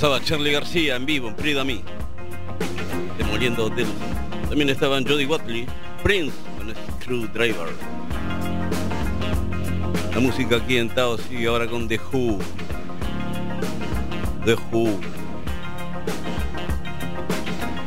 pasaba 0.00 0.22
Charlie 0.22 0.52
García 0.52 0.94
en 0.94 1.06
vivo 1.06 1.26
en 1.26 1.34
Prida-Me, 1.34 1.82
demoliendo 3.18 3.64
hoteles. 3.64 3.90
También 4.48 4.70
estaban 4.70 5.04
Jody 5.04 5.24
Watley, 5.24 5.66
Prince 6.04 6.36
con 6.56 6.72
Screwdriver. 7.02 7.66
La 10.14 10.20
música 10.20 10.58
aquí 10.58 10.76
en 10.76 10.88
Tao 10.88 11.18
sigue 11.18 11.48
ahora 11.48 11.66
con 11.66 11.88
The 11.88 11.98
Who. 11.98 12.38
The 14.44 14.54
Who. 14.70 15.00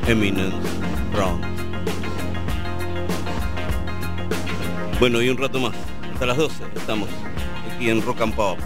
Eminence 0.06 0.58
Brown. 1.14 1.40
Bueno, 5.00 5.22
y 5.22 5.30
un 5.30 5.38
rato 5.38 5.62
más. 5.62 5.76
Hasta 6.12 6.26
las 6.26 6.36
12 6.36 6.62
estamos 6.76 7.08
aquí 7.74 7.90
en 7.90 8.02
Rock 8.02 8.20
and 8.20 8.36
Pop 8.36 8.60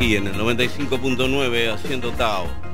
y 0.00 0.16
en 0.16 0.28
el 0.28 0.34
95.9 0.34 1.72
haciendo 1.72 2.10
Tao. 2.12 2.67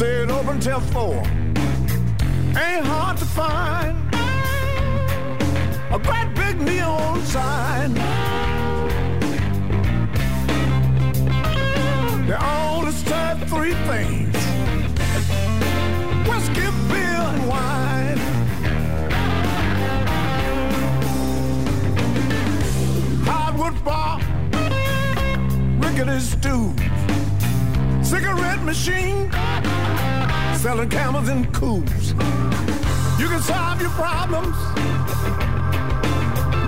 Stayed 0.00 0.30
open 0.30 0.58
till 0.58 0.80
four. 0.80 1.22
Ain't 2.56 2.86
hard 2.86 3.18
to 3.18 3.26
find 3.26 3.94
a 5.92 5.98
great 5.98 6.34
big 6.34 6.58
neon 6.62 7.20
sign. 7.26 7.92
They 12.26 12.34
only 12.34 12.92
serve 12.92 13.38
three 13.50 13.74
things 13.90 14.36
whiskey, 16.30 16.68
beer, 16.88 17.20
and 17.32 17.42
wine. 17.52 18.20
Hardwood 23.28 23.84
bar, 23.84 24.18
rickety 25.82 26.20
stew, 26.20 26.74
cigarette 28.02 28.62
machine, 28.62 29.30
selling 30.60 30.90
camels 30.90 31.28
and 31.30 31.46
Kools. 31.54 32.10
You 33.18 33.28
can 33.28 33.40
solve 33.40 33.80
your 33.80 33.88
problems 33.90 34.56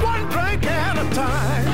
one 0.03 0.27
drink 0.31 0.65
at 0.65 0.97
a 0.97 1.07
time. 1.15 1.67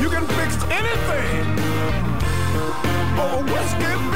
You 0.00 0.08
can 0.08 0.26
fix 0.38 0.64
anything 0.80 1.44
over 3.20 3.44
whiskey, 3.52 4.09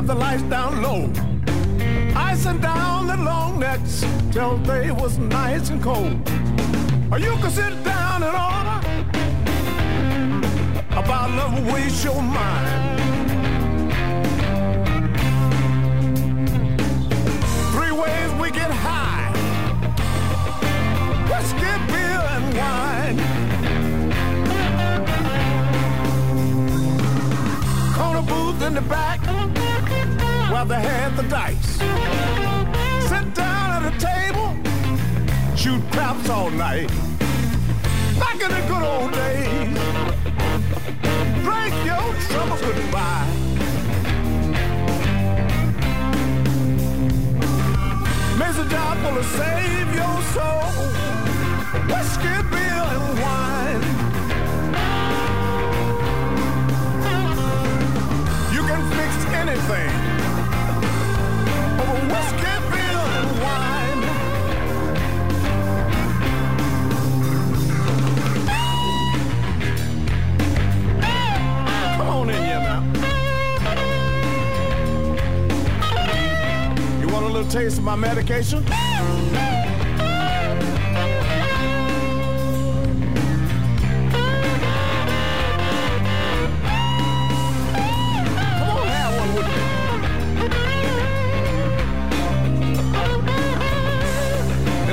kept 0.00 0.08
the 0.08 0.14
lights 0.14 0.42
down 0.44 0.80
low. 0.80 1.12
Icing 2.16 2.58
down 2.60 3.06
the 3.06 3.16
long 3.18 3.58
necks 3.58 4.02
till 4.32 4.56
they 4.58 4.90
was 4.90 5.18
nice 5.18 5.68
and 5.68 5.82
cold. 5.82 6.16
Or 7.12 7.18
you 7.18 7.36
could 7.42 7.50
sit 7.50 7.84
down 7.84 8.22
and 8.22 8.34
order 8.48 8.78
a 10.98 11.02
bottle 11.02 11.40
of 11.40 11.72
waste 11.72 12.02
your 12.02 12.22
mind. 12.22 13.00
Three 17.74 17.92
ways 17.92 18.30
we 18.40 18.50
get 18.50 18.70
high. 18.70 19.28
Whiskey, 21.30 21.74
beer, 21.90 22.22
and 22.36 22.46
wine. 22.60 23.18
Corner 27.96 28.22
booth 28.22 28.62
in 28.62 28.74
the 28.74 28.82
back 28.82 29.09
they 30.70 30.80
had 30.80 31.16
the 31.16 31.24
dice. 31.24 31.78
Sit 33.08 33.34
down 33.34 33.70
at 33.76 33.92
a 33.92 33.94
table, 33.98 34.54
shoot 35.56 35.82
craps 35.90 36.28
all 36.30 36.48
night. 36.50 36.88
Back 38.20 38.40
in 38.40 38.50
the 38.56 38.62
good 38.70 38.84
old 38.92 39.10
days, 39.10 39.78
drink 41.42 41.74
your 41.90 42.06
troubles 42.30 42.60
goodbye. 42.60 43.26
Makes 48.38 48.58
a 48.58 48.68
job 48.70 48.96
of 49.08 49.26
save 49.26 49.88
your 50.00 50.16
soul. 50.34 50.70
Whiskey, 51.90 52.36
beer, 52.52 52.84
and 52.94 53.06
wine. 53.24 53.82
You 58.54 58.62
can 58.68 58.82
fix 58.96 59.12
anything. 59.34 59.99
Taste 77.50 77.78
of 77.78 77.84
my 77.84 77.96
medication? 77.96 78.64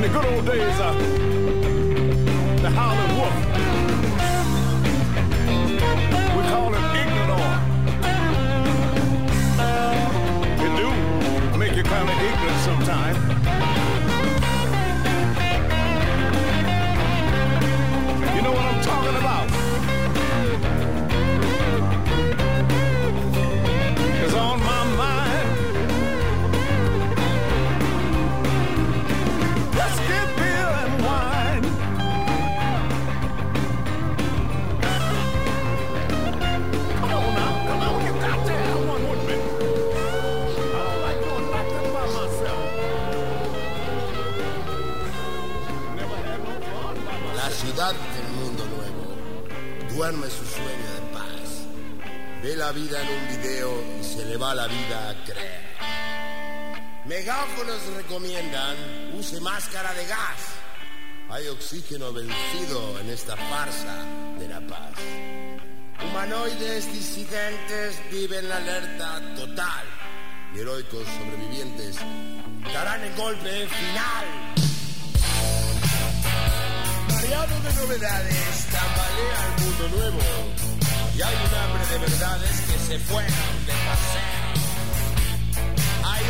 Come 0.09 0.25
on, 0.25 1.16
ignorant 12.67 13.26
recomiendan 58.07 58.77
use 59.19 59.39
máscara 59.41 59.93
de 59.93 60.05
gas. 60.05 60.39
Hay 61.29 61.45
oxígeno 61.47 62.13
vencido 62.13 62.99
en 63.01 63.09
esta 63.09 63.35
farsa 63.35 64.05
de 64.39 64.47
la 64.47 64.61
paz. 64.61 64.93
Humanoides 66.05 66.93
disidentes 66.93 67.99
viven 68.09 68.47
la 68.47 68.57
alerta 68.57 69.35
total 69.35 69.85
y 70.55 70.59
heroicos 70.59 71.05
sobrevivientes 71.05 71.97
darán 72.73 73.01
el 73.03 73.13
golpe 73.15 73.67
final. 73.67 74.25
Mareado 77.09 77.59
de 77.59 77.73
novedades, 77.73 78.67
tambalea 78.71 79.39
el 79.47 79.63
mundo 79.63 79.97
nuevo. 79.97 80.19
Y 81.17 81.21
hay 81.21 81.35
un 81.35 81.55
hambre 81.55 81.85
de 81.91 81.97
verdades 81.97 82.61
que 82.61 82.79
se 82.87 82.99
fueron 82.99 83.65
de 83.65 83.73
paseo. 83.73 84.36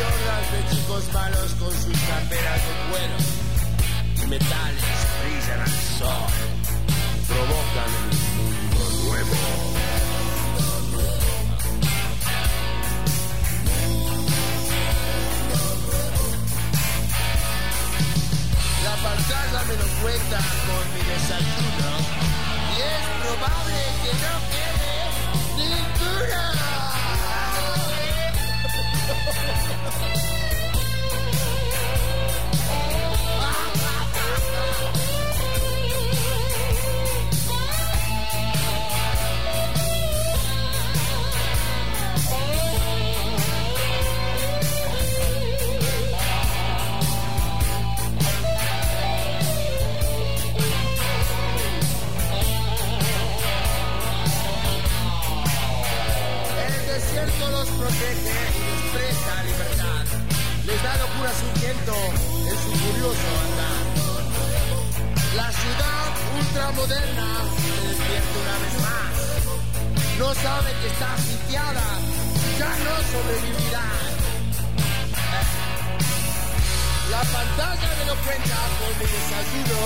Hordas 0.00 0.46
de 0.52 0.60
chicos 0.70 1.04
malos 1.12 1.50
con 1.58 1.72
sus 1.72 1.98
camperas 2.06 2.60
de 2.66 2.74
cuero. 2.90 3.16
Y 4.22 4.26
metales 4.28 4.84
brillan 5.22 5.60
al 5.60 5.76
sol. 5.98 6.30
Provocan 7.26 7.92
un 7.98 8.10
mundo 8.38 8.82
nuevo. 9.04 9.36
La 18.84 18.94
pantalla 19.02 19.60
me 19.66 19.74
lo 19.74 19.86
cuenta 20.02 20.38
con 20.66 20.84
mi 20.94 21.02
desayuno 21.10 21.90
y 22.70 22.80
es 22.80 23.04
probable 23.22 23.78
que 24.02 24.12
no 24.24 24.34
quede 24.52 24.96
ninguna. 25.56 26.87
El 56.66 56.86
desierto 56.86 57.50
los 57.50 57.68
protege 57.70 58.47
les 60.66 60.82
da 60.82 60.96
locura 60.96 61.30
su 61.40 61.60
viento 61.60 61.94
en 62.50 62.56
su 62.62 62.70
furioso 62.82 63.28
andar. 63.44 63.82
La 65.36 65.48
ciudad 65.60 66.08
ultramoderna 66.38 67.28
se 67.60 67.88
despierta 67.88 68.36
una 68.44 68.56
vez 68.62 68.74
más. 68.86 69.12
No 70.18 70.34
sabe 70.34 70.70
que 70.80 70.88
está 70.88 71.10
sitiada 71.18 71.86
ya 72.58 72.70
no 72.84 72.94
sobrevivirá. 73.12 73.86
La 77.10 77.20
pantalla 77.20 77.88
me 77.98 78.04
lo 78.06 78.16
cuenta 78.24 78.58
con 78.78 78.92
mi 78.98 79.06
desayuno 79.14 79.80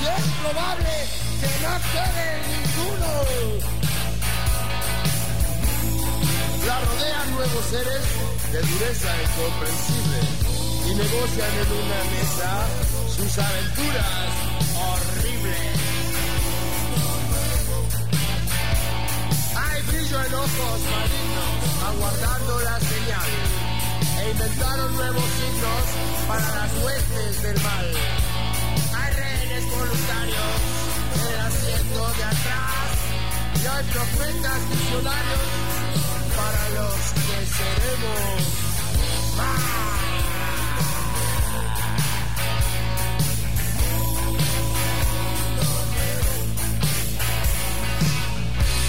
y 0.00 0.04
es 0.16 0.24
probable 0.40 0.94
que 1.40 1.50
no 1.64 1.74
quede 1.92 2.28
ninguno. 2.52 3.81
La 6.72 6.80
rodean 6.80 7.34
nuevos 7.34 7.64
seres 7.66 8.02
de 8.50 8.58
dureza 8.62 9.10
incomprensible 9.24 10.20
y 10.88 10.94
negocian 10.94 11.52
en 11.62 11.70
una 11.84 12.00
mesa 12.12 12.50
sus 13.14 13.38
aventuras 13.38 14.32
horribles. 14.80 15.68
Hay 19.54 19.82
brillo 19.82 20.24
en 20.24 20.34
ojos 20.34 20.78
malignos 20.96 21.52
aguardando 21.90 22.60
la 22.60 22.80
señal 22.80 23.30
e 24.18 24.30
inventaron 24.30 24.96
nuevos 24.96 25.28
signos 25.36 25.84
para 26.26 26.54
las 26.56 26.72
huestes 26.82 27.42
del 27.42 27.60
mal. 27.60 27.86
Hay 28.96 29.12
rehenes 29.12 29.64
voluntarios 29.76 30.56
en 31.20 31.34
el 31.34 31.40
asiento 31.52 32.00
de 32.16 32.24
atrás 32.24 32.88
y 33.60 33.66
hay 33.66 33.84
profetas 33.92 34.60
visionarios 34.70 35.81
para 36.36 36.68
los 36.70 37.00
que 37.26 37.38
seremos 37.56 38.40
más. 39.36 39.82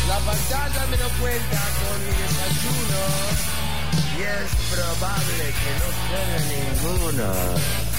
La 0.07 0.19
pantalla 0.19 0.85
me 0.91 0.97
lo 0.97 1.09
cuenta 1.21 1.61
con 1.79 1.97
mi 2.05 2.13
desayuno 2.21 3.03
y 4.15 4.21
es 4.21 4.49
probable 4.73 5.43
que 5.61 5.71
no 5.81 5.89
quede 6.09 6.37
ninguno. 6.53 7.92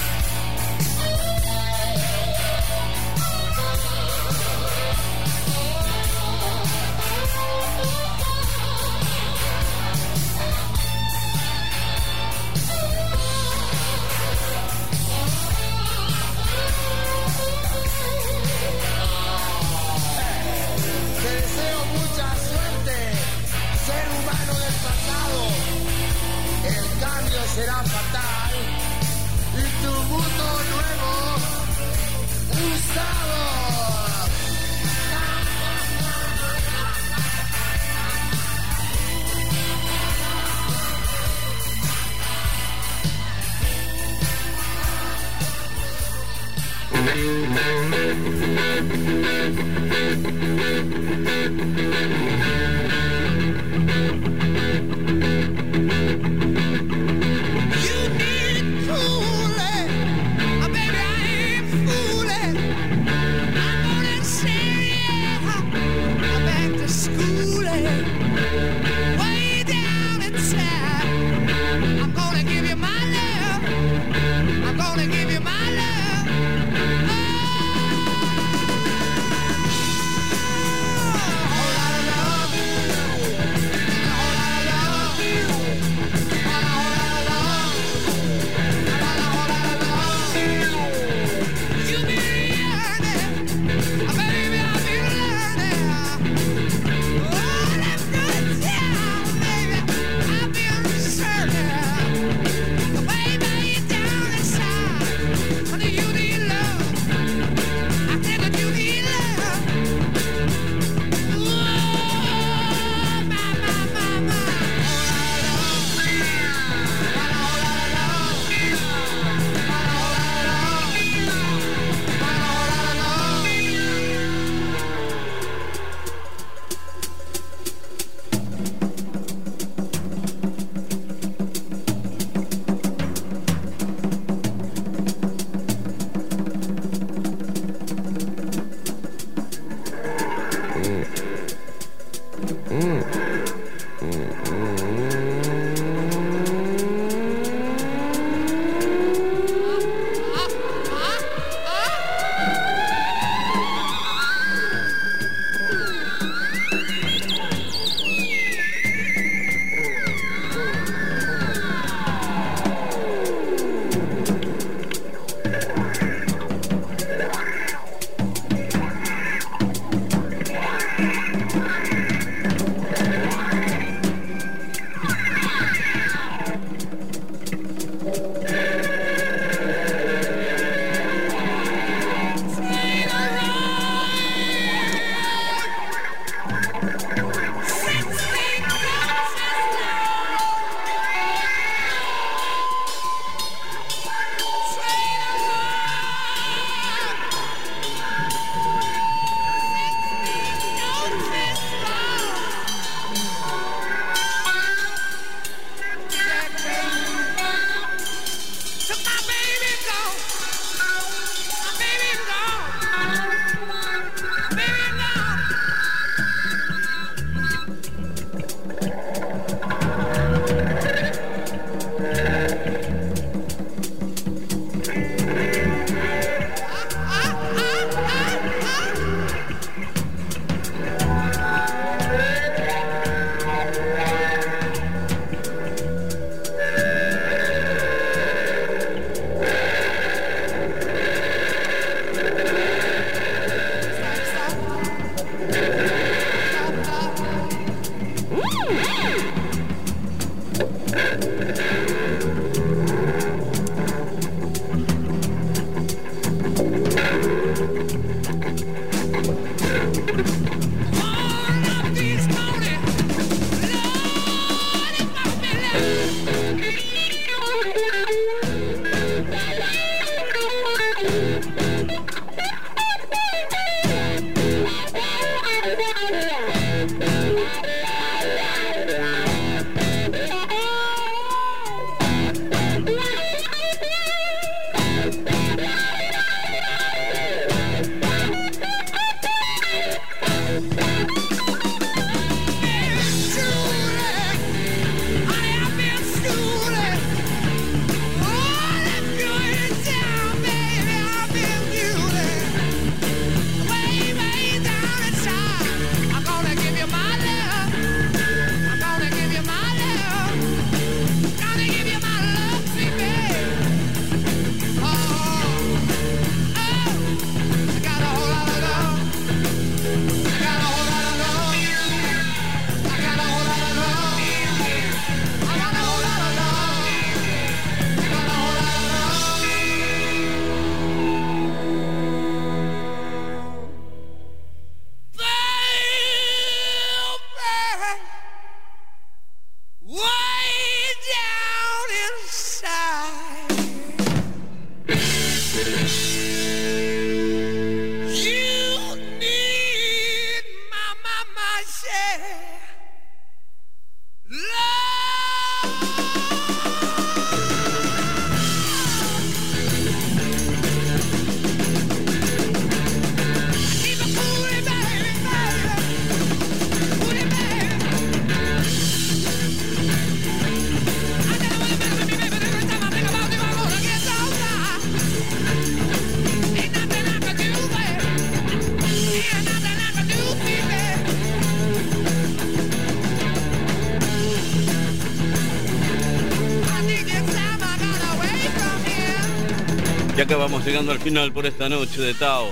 Llegando 390.65 390.91
al 390.91 390.99
final 390.99 391.31
por 391.31 391.45
esta 391.45 391.69
noche 391.69 392.01
de 392.01 392.15
Tao. 392.15 392.51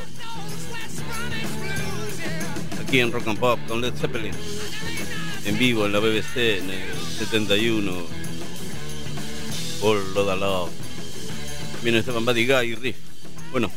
Aquí 2.80 3.00
en 3.00 3.12
Rock 3.12 3.28
and 3.28 3.40
Pop 3.40 3.60
con 3.68 3.82
Led 3.82 3.96
Zeppelin. 3.96 4.36
En 5.46 5.58
vivo 5.58 5.88
en 5.88 5.94
la 5.94 6.00
BBC 6.00 6.38
en 6.60 6.70
el 6.70 6.94
71. 7.18 7.92
Por 9.82 9.98
Loda 10.14 10.36
Love. 10.36 10.70
Viene 11.82 11.98
Esteban 11.98 12.24
Guy 12.24 12.72
y 12.72 12.76
Riff. 12.76 12.98
Bueno, 13.52 13.72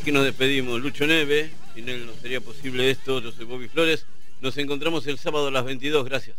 aquí 0.00 0.12
nos 0.12 0.24
despedimos. 0.24 0.80
Lucho 0.80 1.06
Neve. 1.06 1.50
Sin 1.74 1.90
él 1.90 2.06
no 2.06 2.12
sería 2.22 2.40
posible 2.40 2.90
esto. 2.90 3.20
Yo 3.20 3.32
soy 3.32 3.44
Bobby 3.44 3.68
Flores. 3.68 4.06
Nos 4.40 4.56
encontramos 4.56 5.06
el 5.06 5.18
sábado 5.18 5.48
a 5.48 5.50
las 5.50 5.66
22. 5.66 6.06
Gracias. 6.06 6.31